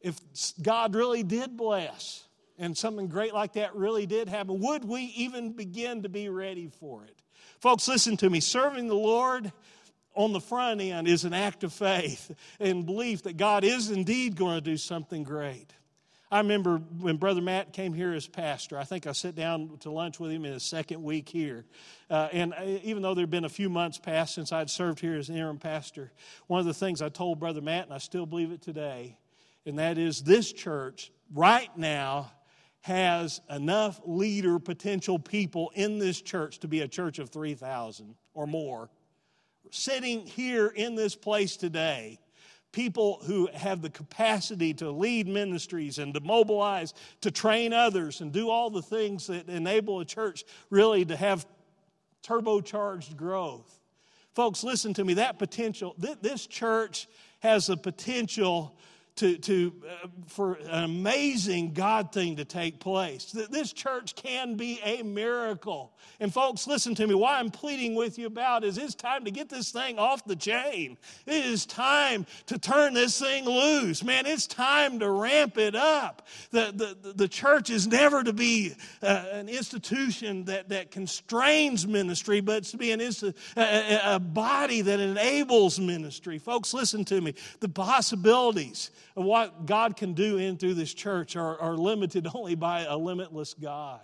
if 0.00 0.20
God 0.60 0.94
really 0.94 1.22
did 1.22 1.56
bless, 1.56 2.24
and 2.58 2.76
something 2.76 3.08
great 3.08 3.34
like 3.34 3.54
that 3.54 3.74
really 3.74 4.06
did 4.06 4.28
happen, 4.28 4.60
would 4.60 4.84
we 4.84 5.02
even 5.16 5.52
begin 5.52 6.02
to 6.02 6.08
be 6.08 6.28
ready 6.28 6.68
for 6.68 7.04
it? 7.04 7.20
Folks, 7.60 7.88
listen 7.88 8.16
to 8.18 8.30
me. 8.30 8.40
Serving 8.40 8.88
the 8.88 8.94
Lord 8.94 9.52
on 10.14 10.32
the 10.32 10.40
front 10.40 10.80
end 10.80 11.08
is 11.08 11.24
an 11.24 11.32
act 11.32 11.64
of 11.64 11.72
faith 11.72 12.34
and 12.60 12.84
belief 12.84 13.22
that 13.22 13.36
God 13.36 13.64
is 13.64 13.90
indeed 13.90 14.36
going 14.36 14.56
to 14.56 14.60
do 14.60 14.76
something 14.76 15.22
great. 15.22 15.72
I 16.32 16.38
remember 16.38 16.78
when 16.78 17.18
Brother 17.18 17.42
Matt 17.42 17.74
came 17.74 17.92
here 17.92 18.14
as 18.14 18.26
pastor. 18.26 18.78
I 18.78 18.84
think 18.84 19.06
I 19.06 19.12
sat 19.12 19.34
down 19.34 19.76
to 19.80 19.90
lunch 19.90 20.18
with 20.18 20.30
him 20.30 20.46
in 20.46 20.54
his 20.54 20.62
second 20.62 21.02
week 21.02 21.28
here. 21.28 21.66
Uh, 22.08 22.30
and 22.32 22.54
uh, 22.54 22.62
even 22.82 23.02
though 23.02 23.12
there 23.14 23.24
had 23.24 23.30
been 23.30 23.44
a 23.44 23.50
few 23.50 23.68
months 23.68 23.98
past 23.98 24.34
since 24.34 24.50
I'd 24.50 24.70
served 24.70 24.98
here 24.98 25.14
as 25.14 25.28
interim 25.28 25.58
pastor, 25.58 26.10
one 26.46 26.58
of 26.58 26.64
the 26.64 26.72
things 26.72 27.02
I 27.02 27.10
told 27.10 27.38
Brother 27.38 27.60
Matt, 27.60 27.84
and 27.84 27.92
I 27.92 27.98
still 27.98 28.24
believe 28.24 28.50
it 28.50 28.62
today, 28.62 29.18
and 29.66 29.78
that 29.78 29.98
is 29.98 30.22
this 30.22 30.50
church 30.50 31.12
right 31.34 31.68
now 31.76 32.32
has 32.82 33.40
enough 33.48 34.00
leader 34.04 34.58
potential 34.58 35.18
people 35.18 35.70
in 35.74 35.98
this 35.98 36.20
church 36.20 36.58
to 36.58 36.68
be 36.68 36.80
a 36.80 36.88
church 36.88 37.18
of 37.18 37.30
3,000 37.30 38.14
or 38.34 38.46
more. 38.46 38.90
Sitting 39.70 40.26
here 40.26 40.66
in 40.66 40.94
this 40.94 41.14
place 41.14 41.56
today, 41.56 42.18
people 42.72 43.20
who 43.24 43.48
have 43.54 43.82
the 43.82 43.90
capacity 43.90 44.74
to 44.74 44.90
lead 44.90 45.28
ministries 45.28 45.98
and 45.98 46.12
to 46.14 46.20
mobilize, 46.20 46.92
to 47.20 47.30
train 47.30 47.72
others, 47.72 48.20
and 48.20 48.32
do 48.32 48.50
all 48.50 48.68
the 48.68 48.82
things 48.82 49.28
that 49.28 49.48
enable 49.48 50.00
a 50.00 50.04
church 50.04 50.44
really 50.70 51.04
to 51.04 51.16
have 51.16 51.46
turbocharged 52.24 53.16
growth. 53.16 53.78
Folks, 54.34 54.64
listen 54.64 54.94
to 54.94 55.04
me. 55.04 55.14
That 55.14 55.38
potential, 55.38 55.94
this 55.98 56.46
church 56.46 57.06
has 57.40 57.66
the 57.66 57.76
potential 57.76 58.76
to, 59.16 59.36
to, 59.36 59.72
uh, 59.86 60.08
for 60.26 60.54
an 60.54 60.84
amazing 60.84 61.74
God 61.74 62.12
thing 62.12 62.36
to 62.36 62.44
take 62.44 62.80
place. 62.80 63.30
This 63.32 63.72
church 63.72 64.14
can 64.14 64.56
be 64.56 64.80
a 64.82 65.02
miracle. 65.02 65.92
And 66.18 66.32
folks, 66.32 66.66
listen 66.66 66.94
to 66.94 67.06
me. 67.06 67.14
Why 67.14 67.38
I'm 67.38 67.50
pleading 67.50 67.94
with 67.94 68.18
you 68.18 68.26
about 68.26 68.64
is 68.64 68.78
it's 68.78 68.94
time 68.94 69.24
to 69.26 69.30
get 69.30 69.48
this 69.48 69.70
thing 69.70 69.98
off 69.98 70.24
the 70.24 70.36
chain. 70.36 70.96
It 71.26 71.44
is 71.44 71.66
time 71.66 72.26
to 72.46 72.58
turn 72.58 72.94
this 72.94 73.20
thing 73.20 73.44
loose. 73.44 74.02
Man, 74.02 74.24
it's 74.24 74.46
time 74.46 74.98
to 75.00 75.10
ramp 75.10 75.58
it 75.58 75.74
up. 75.74 76.26
The, 76.50 76.96
the, 77.02 77.12
the 77.12 77.28
church 77.28 77.68
is 77.68 77.86
never 77.86 78.22
to 78.22 78.32
be 78.32 78.74
uh, 79.02 79.24
an 79.32 79.48
institution 79.48 80.46
that, 80.46 80.70
that 80.70 80.90
constrains 80.90 81.86
ministry, 81.86 82.40
but 82.40 82.58
it's 82.58 82.70
to 82.70 82.78
be 82.78 82.92
an 82.92 83.00
insti- 83.00 83.34
a, 83.56 84.14
a 84.14 84.18
body 84.18 84.80
that 84.80 85.00
enables 85.00 85.78
ministry. 85.78 86.38
Folks, 86.38 86.72
listen 86.72 87.04
to 87.06 87.20
me. 87.20 87.34
The 87.60 87.68
possibilities 87.68 88.90
what 89.14 89.66
God 89.66 89.96
can 89.96 90.14
do 90.14 90.38
in 90.38 90.56
through 90.56 90.74
this 90.74 90.92
church 90.92 91.36
are, 91.36 91.58
are 91.60 91.76
limited 91.76 92.26
only 92.34 92.54
by 92.54 92.82
a 92.82 92.96
limitless 92.96 93.54
God. 93.54 94.00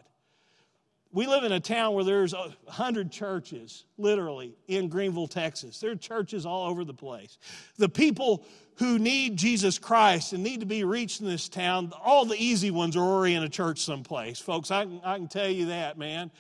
We 1.11 1.27
live 1.27 1.45
in 1.45 1.53
a 1.53 1.61
town 1.61 1.95
where 1.95 2.05
there's 2.05 2.35
a 2.35 2.55
hundred 2.69 3.11
churches, 3.11 3.87
literally, 3.97 4.55
in 4.67 4.89
Greenville, 4.89 5.27
Texas. 5.27 5.81
There 5.81 5.93
are 5.93 5.97
churches 5.97 6.45
all 6.45 6.69
over 6.69 6.85
the 6.85 6.93
place. 6.93 7.39
The 7.79 7.89
people 7.89 8.45
who 8.77 8.99
need 8.99 9.39
Jesus 9.39 9.79
Christ 9.79 10.35
and 10.35 10.43
need 10.43 10.61
to 10.61 10.67
be 10.67 10.85
reached 10.85 11.23
in 11.23 11.27
this 11.27 11.49
town, 11.49 11.93
all 12.05 12.27
the 12.27 12.37
easy 12.37 12.71
ones 12.71 12.95
are 12.95 13.01
already 13.01 13.35
in 13.35 13.43
a 13.43 13.49
church 13.49 13.81
someplace. 13.81 14.39
Folks, 14.39 14.71
I 14.71 14.85
can, 14.85 15.01
I 15.03 15.17
can 15.17 15.29
tell 15.29 15.49
you 15.49 15.67
that, 15.67 15.97
man. 15.97 16.31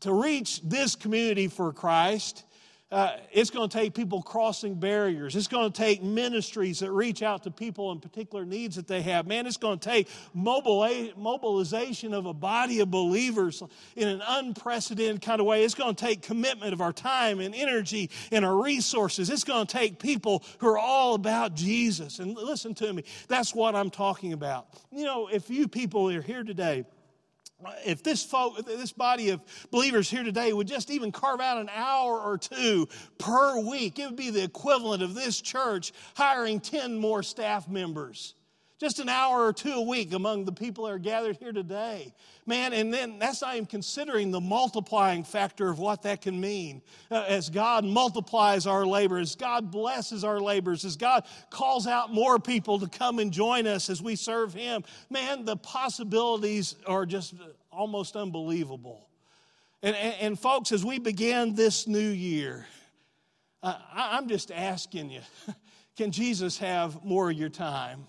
To 0.00 0.12
reach 0.12 0.62
this 0.62 0.94
community 0.94 1.48
for 1.48 1.72
Christ, 1.72 2.44
uh, 2.94 3.16
it's 3.32 3.50
going 3.50 3.68
to 3.68 3.76
take 3.76 3.92
people 3.92 4.22
crossing 4.22 4.76
barriers. 4.76 5.34
It's 5.34 5.48
going 5.48 5.72
to 5.72 5.76
take 5.76 6.00
ministries 6.00 6.78
that 6.78 6.92
reach 6.92 7.24
out 7.24 7.42
to 7.42 7.50
people 7.50 7.90
in 7.90 7.98
particular 7.98 8.44
needs 8.44 8.76
that 8.76 8.86
they 8.86 9.02
have. 9.02 9.26
Man, 9.26 9.48
it's 9.48 9.56
going 9.56 9.80
to 9.80 9.88
take 9.88 10.08
mobilization 10.32 12.14
of 12.14 12.26
a 12.26 12.32
body 12.32 12.78
of 12.78 12.92
believers 12.92 13.64
in 13.96 14.06
an 14.06 14.22
unprecedented 14.24 15.22
kind 15.22 15.40
of 15.40 15.46
way. 15.46 15.64
It's 15.64 15.74
going 15.74 15.96
to 15.96 16.04
take 16.04 16.22
commitment 16.22 16.72
of 16.72 16.80
our 16.80 16.92
time 16.92 17.40
and 17.40 17.52
energy 17.52 18.10
and 18.30 18.44
our 18.44 18.62
resources. 18.62 19.28
It's 19.28 19.42
going 19.42 19.66
to 19.66 19.72
take 19.72 19.98
people 19.98 20.44
who 20.58 20.68
are 20.68 20.78
all 20.78 21.16
about 21.16 21.56
Jesus. 21.56 22.20
And 22.20 22.36
listen 22.36 22.74
to 22.76 22.92
me, 22.92 23.02
that's 23.26 23.56
what 23.56 23.74
I'm 23.74 23.90
talking 23.90 24.32
about. 24.32 24.68
You 24.92 25.04
know, 25.04 25.26
if 25.26 25.50
you 25.50 25.66
people 25.66 26.08
are 26.10 26.22
here 26.22 26.44
today, 26.44 26.84
if 27.84 28.02
this 28.02 28.22
folk, 28.22 28.64
this 28.66 28.92
body 28.92 29.30
of 29.30 29.40
believers 29.70 30.10
here 30.10 30.22
today 30.22 30.52
would 30.52 30.68
just 30.68 30.90
even 30.90 31.12
carve 31.12 31.40
out 31.40 31.58
an 31.58 31.70
hour 31.74 32.20
or 32.20 32.38
two 32.38 32.88
per 33.18 33.60
week, 33.60 33.98
it 33.98 34.06
would 34.06 34.16
be 34.16 34.30
the 34.30 34.42
equivalent 34.42 35.02
of 35.02 35.14
this 35.14 35.40
church 35.40 35.92
hiring 36.14 36.60
10 36.60 36.96
more 36.98 37.22
staff 37.22 37.68
members. 37.68 38.34
Just 38.80 38.98
an 38.98 39.08
hour 39.08 39.46
or 39.46 39.52
two 39.52 39.72
a 39.72 39.82
week 39.82 40.12
among 40.12 40.44
the 40.44 40.52
people 40.52 40.84
that 40.84 40.90
are 40.90 40.98
gathered 40.98 41.36
here 41.36 41.52
today. 41.52 42.12
Man, 42.44 42.72
and 42.72 42.92
then 42.92 43.20
that's 43.20 43.40
not 43.40 43.54
even 43.54 43.66
considering 43.66 44.32
the 44.32 44.40
multiplying 44.40 45.22
factor 45.22 45.70
of 45.70 45.78
what 45.78 46.02
that 46.02 46.22
can 46.22 46.40
mean. 46.40 46.82
Uh, 47.08 47.24
as 47.28 47.50
God 47.50 47.84
multiplies 47.84 48.66
our 48.66 48.84
labor, 48.84 49.18
as 49.18 49.36
God 49.36 49.70
blesses 49.70 50.24
our 50.24 50.40
labors, 50.40 50.84
as 50.84 50.96
God 50.96 51.24
calls 51.50 51.86
out 51.86 52.12
more 52.12 52.40
people 52.40 52.80
to 52.80 52.88
come 52.88 53.20
and 53.20 53.32
join 53.32 53.68
us 53.68 53.88
as 53.88 54.02
we 54.02 54.16
serve 54.16 54.52
Him, 54.52 54.82
man, 55.08 55.44
the 55.44 55.56
possibilities 55.56 56.74
are 56.84 57.06
just 57.06 57.34
almost 57.70 58.16
unbelievable. 58.16 59.08
And, 59.84 59.94
and, 59.94 60.14
and 60.20 60.38
folks, 60.38 60.72
as 60.72 60.84
we 60.84 60.98
begin 60.98 61.54
this 61.54 61.86
new 61.86 61.98
year, 62.00 62.66
uh, 63.62 63.78
I, 63.92 64.16
I'm 64.16 64.28
just 64.28 64.50
asking 64.50 65.10
you 65.10 65.20
can 65.96 66.10
Jesus 66.10 66.58
have 66.58 67.04
more 67.04 67.30
of 67.30 67.38
your 67.38 67.48
time? 67.48 68.08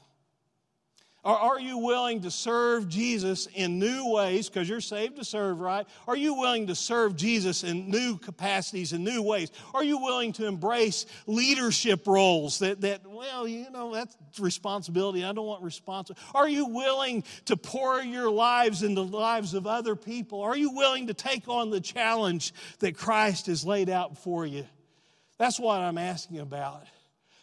Or 1.25 1.35
are 1.35 1.59
you 1.59 1.79
willing 1.79 2.21
to 2.21 2.29
serve 2.29 2.87
Jesus 2.87 3.47
in 3.55 3.79
new 3.79 4.13
ways 4.13 4.47
because 4.47 4.69
you're 4.69 4.79
saved 4.79 5.15
to 5.15 5.25
serve, 5.25 5.59
right? 5.59 5.87
Are 6.07 6.15
you 6.15 6.35
willing 6.35 6.67
to 6.67 6.75
serve 6.75 7.15
Jesus 7.15 7.63
in 7.63 7.89
new 7.89 8.19
capacities, 8.19 8.93
and 8.93 9.03
new 9.03 9.23
ways? 9.23 9.51
Are 9.73 9.83
you 9.83 9.97
willing 9.97 10.33
to 10.33 10.45
embrace 10.45 11.07
leadership 11.25 12.05
roles 12.05 12.59
that, 12.59 12.81
that 12.81 13.09
well, 13.09 13.47
you 13.47 13.71
know, 13.71 13.91
that's 13.91 14.15
responsibility. 14.39 15.23
I 15.25 15.33
don't 15.33 15.47
want 15.47 15.63
responsibility. 15.63 16.23
Are 16.35 16.47
you 16.47 16.67
willing 16.67 17.23
to 17.45 17.57
pour 17.57 17.99
your 18.01 18.29
lives 18.29 18.83
into 18.83 19.01
the 19.01 19.17
lives 19.17 19.55
of 19.55 19.65
other 19.65 19.95
people? 19.95 20.43
Are 20.43 20.55
you 20.55 20.75
willing 20.75 21.07
to 21.07 21.15
take 21.15 21.47
on 21.47 21.71
the 21.71 21.81
challenge 21.81 22.53
that 22.79 22.95
Christ 22.95 23.47
has 23.47 23.65
laid 23.65 23.89
out 23.89 24.19
for 24.19 24.45
you? 24.45 24.67
That's 25.39 25.59
what 25.59 25.79
I'm 25.79 25.97
asking 25.97 26.37
about. 26.37 26.83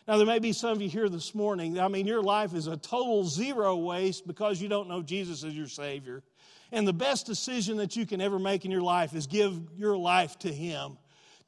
Now, 0.08 0.16
there 0.16 0.26
may 0.26 0.40
be 0.40 0.52
some 0.52 0.72
of 0.72 0.82
you 0.82 0.88
here 0.88 1.08
this 1.08 1.34
morning. 1.34 1.78
I 1.78 1.86
mean, 1.86 2.06
your 2.06 2.22
life 2.22 2.54
is 2.54 2.66
a 2.66 2.76
total 2.76 3.24
zero 3.24 3.76
waste 3.76 4.26
because 4.26 4.60
you 4.60 4.68
don't 4.68 4.88
know 4.88 5.00
Jesus 5.02 5.44
as 5.44 5.54
your 5.54 5.68
Savior. 5.68 6.24
And 6.72 6.88
the 6.88 6.92
best 6.92 7.26
decision 7.26 7.76
that 7.76 7.94
you 7.94 8.04
can 8.04 8.20
ever 8.20 8.38
make 8.38 8.64
in 8.64 8.70
your 8.70 8.82
life 8.82 9.14
is 9.14 9.26
give 9.26 9.60
your 9.76 9.96
life 9.96 10.38
to 10.40 10.52
Him 10.52 10.98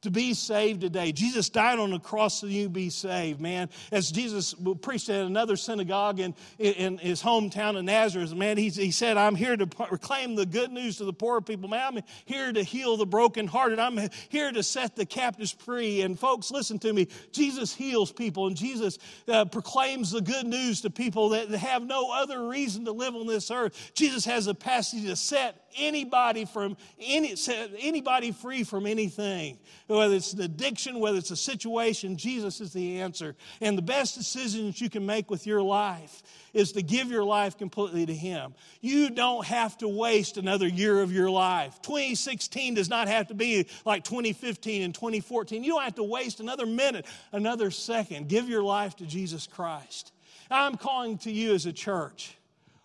to 0.05 0.11
be 0.11 0.33
saved 0.33 0.81
today. 0.81 1.11
Jesus 1.11 1.49
died 1.49 1.77
on 1.77 1.91
the 1.91 1.99
cross 1.99 2.41
so 2.41 2.47
you 2.47 2.69
be 2.69 2.89
saved, 2.89 3.39
man. 3.39 3.69
As 3.91 4.11
Jesus 4.11 4.55
preached 4.81 5.09
at 5.09 5.25
another 5.25 5.55
synagogue 5.55 6.19
in, 6.19 6.33
in 6.57 6.97
his 6.97 7.21
hometown 7.21 7.77
of 7.77 7.83
Nazareth, 7.83 8.33
man, 8.33 8.57
he, 8.57 8.69
he 8.69 8.91
said, 8.91 9.17
I'm 9.17 9.35
here 9.35 9.55
to 9.55 9.67
proclaim 9.67 10.35
the 10.35 10.45
good 10.45 10.71
news 10.71 10.97
to 10.97 11.05
the 11.05 11.13
poor 11.13 11.41
people. 11.41 11.69
Man, 11.69 11.97
I'm 11.97 12.03
here 12.25 12.51
to 12.51 12.63
heal 12.63 12.97
the 12.97 13.05
brokenhearted. 13.05 13.79
I'm 13.79 13.99
here 14.29 14.51
to 14.51 14.63
set 14.63 14.95
the 14.95 15.05
captives 15.05 15.51
free. 15.51 16.01
And 16.01 16.17
folks, 16.19 16.51
listen 16.51 16.79
to 16.79 16.93
me. 16.93 17.07
Jesus 17.31 17.73
heals 17.73 18.11
people 18.11 18.47
and 18.47 18.55
Jesus 18.55 18.97
uh, 19.27 19.45
proclaims 19.45 20.11
the 20.11 20.21
good 20.21 20.45
news 20.45 20.81
to 20.81 20.89
people 20.89 21.29
that 21.29 21.49
have 21.49 21.83
no 21.83 22.11
other 22.11 22.47
reason 22.47 22.85
to 22.85 22.91
live 22.91 23.15
on 23.15 23.27
this 23.27 23.51
earth. 23.51 23.91
Jesus 23.93 24.25
has 24.25 24.45
the 24.45 24.53
capacity 24.55 25.07
to 25.07 25.15
set 25.15 25.64
anybody 25.77 26.45
from 26.45 26.77
any, 26.99 27.35
anybody 27.79 28.31
free 28.31 28.63
from 28.63 28.85
anything. 28.85 29.59
Whether 29.87 30.15
it's 30.15 30.33
an 30.33 30.41
addiction, 30.41 30.99
whether 30.99 31.17
it's 31.17 31.31
a 31.31 31.35
situation, 31.35 32.17
Jesus 32.17 32.61
is 32.61 32.73
the 32.73 33.01
answer. 33.01 33.35
And 33.61 33.77
the 33.77 33.81
best 33.81 34.15
decision 34.15 34.67
that 34.67 34.81
you 34.81 34.89
can 34.89 35.05
make 35.05 35.29
with 35.29 35.45
your 35.45 35.61
life 35.61 36.23
is 36.53 36.71
to 36.71 36.81
give 36.81 37.11
your 37.11 37.23
life 37.23 37.57
completely 37.57 38.05
to 38.05 38.13
Him. 38.13 38.55
You 38.81 39.09
don't 39.09 39.45
have 39.45 39.77
to 39.79 39.87
waste 39.87 40.37
another 40.37 40.67
year 40.67 41.01
of 41.01 41.11
your 41.11 41.29
life. 41.29 41.81
2016 41.81 42.75
does 42.75 42.89
not 42.89 43.07
have 43.07 43.27
to 43.27 43.33
be 43.33 43.67
like 43.85 44.03
2015 44.03 44.81
and 44.81 44.95
2014. 44.95 45.63
You 45.63 45.73
don't 45.73 45.83
have 45.83 45.95
to 45.95 46.03
waste 46.03 46.39
another 46.39 46.65
minute, 46.65 47.05
another 47.31 47.71
second. 47.71 48.29
Give 48.29 48.47
your 48.49 48.63
life 48.63 48.95
to 48.97 49.05
Jesus 49.05 49.47
Christ. 49.47 50.13
I'm 50.49 50.75
calling 50.75 51.17
to 51.19 51.31
you 51.31 51.53
as 51.53 51.65
a 51.65 51.73
church. 51.73 52.35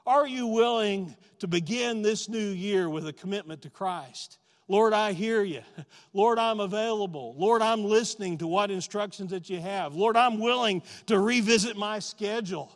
Are 0.06 0.26
you 0.26 0.46
willing 0.46 1.14
to 1.40 1.48
begin 1.48 2.02
this 2.02 2.28
new 2.28 2.38
year 2.38 2.88
with 2.88 3.06
a 3.06 3.12
commitment 3.12 3.62
to 3.62 3.70
Christ? 3.70 4.38
Lord, 4.68 4.92
I 4.92 5.12
hear 5.12 5.42
you. 5.42 5.62
Lord, 6.12 6.38
I'm 6.38 6.60
available. 6.60 7.34
Lord, 7.36 7.60
I'm 7.60 7.84
listening 7.84 8.38
to 8.38 8.46
what 8.46 8.70
instructions 8.70 9.32
that 9.32 9.50
you 9.50 9.60
have. 9.60 9.96
Lord, 9.96 10.16
I'm 10.16 10.38
willing 10.38 10.82
to 11.06 11.18
revisit 11.18 11.76
my 11.76 11.98
schedule. 11.98 12.70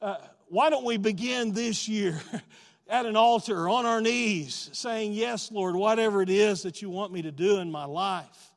Uh, 0.00 0.18
why 0.48 0.70
don't 0.70 0.84
we 0.84 0.98
begin 0.98 1.52
this 1.52 1.88
year 1.88 2.20
at 2.88 3.06
an 3.06 3.16
altar 3.16 3.68
on 3.68 3.86
our 3.86 4.00
knees 4.00 4.70
saying, 4.72 5.14
Yes, 5.14 5.50
Lord, 5.50 5.74
whatever 5.74 6.22
it 6.22 6.30
is 6.30 6.62
that 6.62 6.80
you 6.80 6.90
want 6.90 7.12
me 7.12 7.22
to 7.22 7.32
do 7.32 7.58
in 7.58 7.72
my 7.72 7.86
life? 7.86 8.52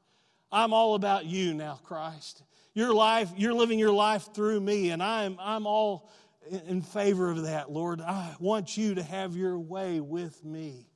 I'm 0.52 0.74
all 0.74 0.94
about 0.94 1.26
you 1.26 1.56
now, 1.56 1.80
Christ. 1.84 2.44
Your 2.74 2.94
life, 2.94 3.32
you're 3.36 3.54
living 3.54 3.80
your 3.80 3.92
life 3.92 4.34
through 4.34 4.60
me, 4.60 4.92
and 4.92 5.02
I'm, 5.02 5.38
I'm 5.40 5.66
all 5.66 6.12
in 6.50 6.82
favor 6.82 7.30
of 7.30 7.44
that, 7.44 7.72
Lord. 7.72 8.02
I 8.02 8.36
want 8.40 8.78
you 8.78 8.96
to 8.96 9.04
have 9.04 9.36
your 9.36 9.58
way 9.58 10.00
with 10.00 10.44
me. 10.44 10.88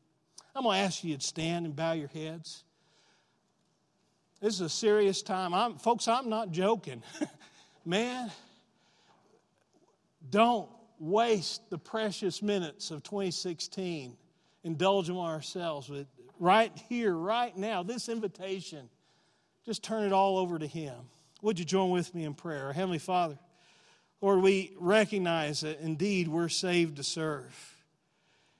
I'm 0.55 0.63
going 0.63 0.79
to 0.79 0.85
ask 0.85 1.03
you 1.03 1.15
to 1.15 1.21
stand 1.21 1.65
and 1.65 1.75
bow 1.75 1.93
your 1.93 2.09
heads. 2.09 2.63
This 4.41 4.55
is 4.55 4.61
a 4.61 4.69
serious 4.69 5.21
time. 5.21 5.53
I'm, 5.53 5.77
folks, 5.77 6.07
I'm 6.07 6.29
not 6.29 6.51
joking. 6.51 7.01
Man, 7.85 8.31
don't 10.29 10.69
waste 10.99 11.69
the 11.69 11.77
precious 11.77 12.41
minutes 12.41 12.91
of 12.91 13.03
2016 13.03 14.15
indulging 14.63 15.17
ourselves 15.17 15.89
with 15.89 16.07
right 16.39 16.71
here, 16.89 17.13
right 17.13 17.55
now, 17.55 17.83
this 17.83 18.09
invitation. 18.09 18.89
Just 19.65 19.83
turn 19.83 20.03
it 20.03 20.13
all 20.13 20.37
over 20.37 20.59
to 20.59 20.67
Him. 20.67 20.95
Would 21.41 21.59
you 21.59 21.65
join 21.65 21.89
with 21.89 22.13
me 22.13 22.23
in 22.23 22.33
prayer? 22.33 22.71
Heavenly 22.73 22.99
Father, 22.99 23.37
Lord, 24.23 24.39
we 24.39 24.71
recognize 24.79 25.59
that 25.61 25.81
indeed 25.81 26.29
we're 26.29 26.47
saved 26.47 26.95
to 26.95 27.03
serve. 27.03 27.75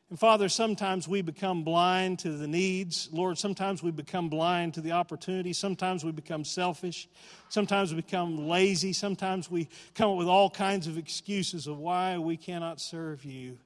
And 0.09 0.19
Father, 0.19 0.49
sometimes 0.49 1.07
we 1.07 1.21
become 1.21 1.63
blind 1.63 2.19
to 2.19 2.31
the 2.33 2.49
needs. 2.49 3.07
Lord, 3.13 3.37
sometimes 3.37 3.81
we 3.81 3.89
become 3.89 4.27
blind 4.27 4.73
to 4.73 4.81
the 4.81 4.91
opportunities. 4.91 5.57
Sometimes 5.57 6.03
we 6.03 6.11
become 6.11 6.43
selfish. 6.43 7.07
Sometimes 7.47 7.93
we 7.93 8.01
become 8.01 8.49
lazy. 8.49 8.91
Sometimes 8.91 9.49
we 9.49 9.69
come 9.95 10.11
up 10.11 10.17
with 10.17 10.27
all 10.27 10.49
kinds 10.49 10.87
of 10.87 10.97
excuses 10.97 11.65
of 11.65 11.79
why 11.79 12.17
we 12.17 12.35
cannot 12.35 12.81
serve 12.81 13.23
you. 13.23 13.57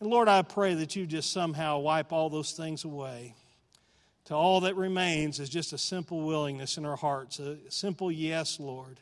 And 0.00 0.08
Lord, 0.08 0.28
I 0.28 0.40
pray 0.40 0.72
that 0.76 0.96
you 0.96 1.06
just 1.06 1.30
somehow 1.30 1.80
wipe 1.80 2.10
all 2.10 2.30
those 2.30 2.52
things 2.52 2.84
away. 2.84 3.34
To 4.24 4.34
all 4.34 4.60
that 4.60 4.76
remains 4.76 5.40
is 5.40 5.50
just 5.50 5.74
a 5.74 5.78
simple 5.78 6.22
willingness 6.22 6.78
in 6.78 6.86
our 6.86 6.96
hearts, 6.96 7.38
a 7.38 7.58
simple 7.68 8.10
yes, 8.10 8.58
Lord. 8.58 8.98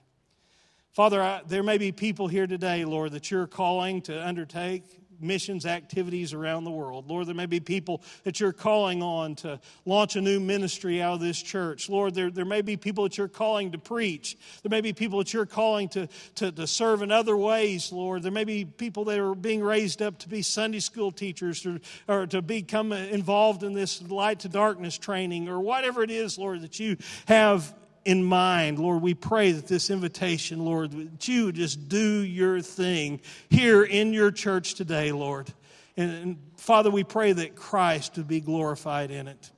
Father, 0.96 1.22
I, 1.22 1.42
there 1.46 1.62
may 1.62 1.76
be 1.76 1.92
people 1.92 2.26
here 2.26 2.46
today, 2.46 2.86
Lord, 2.86 3.12
that 3.12 3.30
you're 3.30 3.46
calling 3.46 4.00
to 4.02 4.26
undertake 4.26 4.82
missions 5.20 5.66
activities 5.66 6.32
around 6.32 6.64
the 6.64 6.70
world. 6.70 7.06
Lord, 7.06 7.26
there 7.26 7.34
may 7.34 7.44
be 7.44 7.60
people 7.60 8.02
that 8.24 8.40
you're 8.40 8.54
calling 8.54 9.02
on 9.02 9.34
to 9.36 9.60
launch 9.84 10.16
a 10.16 10.22
new 10.22 10.40
ministry 10.40 11.02
out 11.02 11.12
of 11.12 11.20
this 11.20 11.42
church. 11.42 11.90
Lord, 11.90 12.14
there, 12.14 12.30
there 12.30 12.46
may 12.46 12.62
be 12.62 12.78
people 12.78 13.04
that 13.04 13.18
you're 13.18 13.28
calling 13.28 13.72
to 13.72 13.78
preach. 13.78 14.38
There 14.62 14.70
may 14.70 14.80
be 14.80 14.94
people 14.94 15.18
that 15.18 15.34
you're 15.34 15.44
calling 15.44 15.90
to, 15.90 16.08
to, 16.36 16.50
to 16.52 16.66
serve 16.66 17.02
in 17.02 17.12
other 17.12 17.36
ways, 17.36 17.92
Lord. 17.92 18.22
There 18.22 18.32
may 18.32 18.44
be 18.44 18.64
people 18.64 19.04
that 19.04 19.18
are 19.18 19.34
being 19.34 19.62
raised 19.62 20.00
up 20.00 20.18
to 20.20 20.30
be 20.30 20.40
Sunday 20.40 20.80
school 20.80 21.12
teachers 21.12 21.66
or, 21.66 21.78
or 22.08 22.26
to 22.28 22.40
become 22.40 22.92
involved 22.92 23.64
in 23.64 23.74
this 23.74 24.00
light 24.00 24.40
to 24.40 24.48
darkness 24.48 24.96
training 24.96 25.46
or 25.46 25.60
whatever 25.60 26.02
it 26.02 26.10
is, 26.10 26.38
Lord, 26.38 26.62
that 26.62 26.80
you 26.80 26.96
have 27.26 27.74
in 28.06 28.22
mind, 28.22 28.78
Lord, 28.78 29.02
we 29.02 29.14
pray 29.14 29.50
that 29.50 29.66
this 29.66 29.90
invitation, 29.90 30.64
Lord, 30.64 30.92
that 30.92 31.26
you 31.26 31.50
just 31.50 31.88
do 31.88 32.20
your 32.20 32.60
thing 32.60 33.20
here 33.50 33.82
in 33.82 34.12
your 34.12 34.30
church 34.30 34.74
today, 34.74 35.10
Lord. 35.10 35.52
And, 35.96 36.10
and 36.12 36.36
Father, 36.56 36.88
we 36.88 37.02
pray 37.02 37.32
that 37.32 37.56
Christ 37.56 38.16
would 38.16 38.28
be 38.28 38.40
glorified 38.40 39.10
in 39.10 39.26
it. 39.26 39.50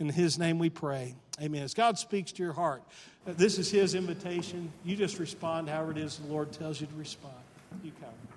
In 0.00 0.08
His 0.08 0.36
name 0.36 0.58
we 0.58 0.68
pray. 0.68 1.14
Amen. 1.40 1.62
As 1.62 1.74
God 1.74 1.96
speaks 1.96 2.32
to 2.32 2.42
your 2.42 2.52
heart, 2.52 2.82
this 3.24 3.56
is 3.56 3.70
His 3.70 3.94
invitation. 3.94 4.72
You 4.84 4.96
just 4.96 5.20
respond 5.20 5.68
however 5.68 5.92
it 5.92 5.98
is 5.98 6.18
the 6.18 6.26
Lord 6.26 6.50
tells 6.52 6.80
you 6.80 6.88
to 6.88 6.94
respond. 6.96 7.34
You 7.84 7.92
come. 8.00 8.22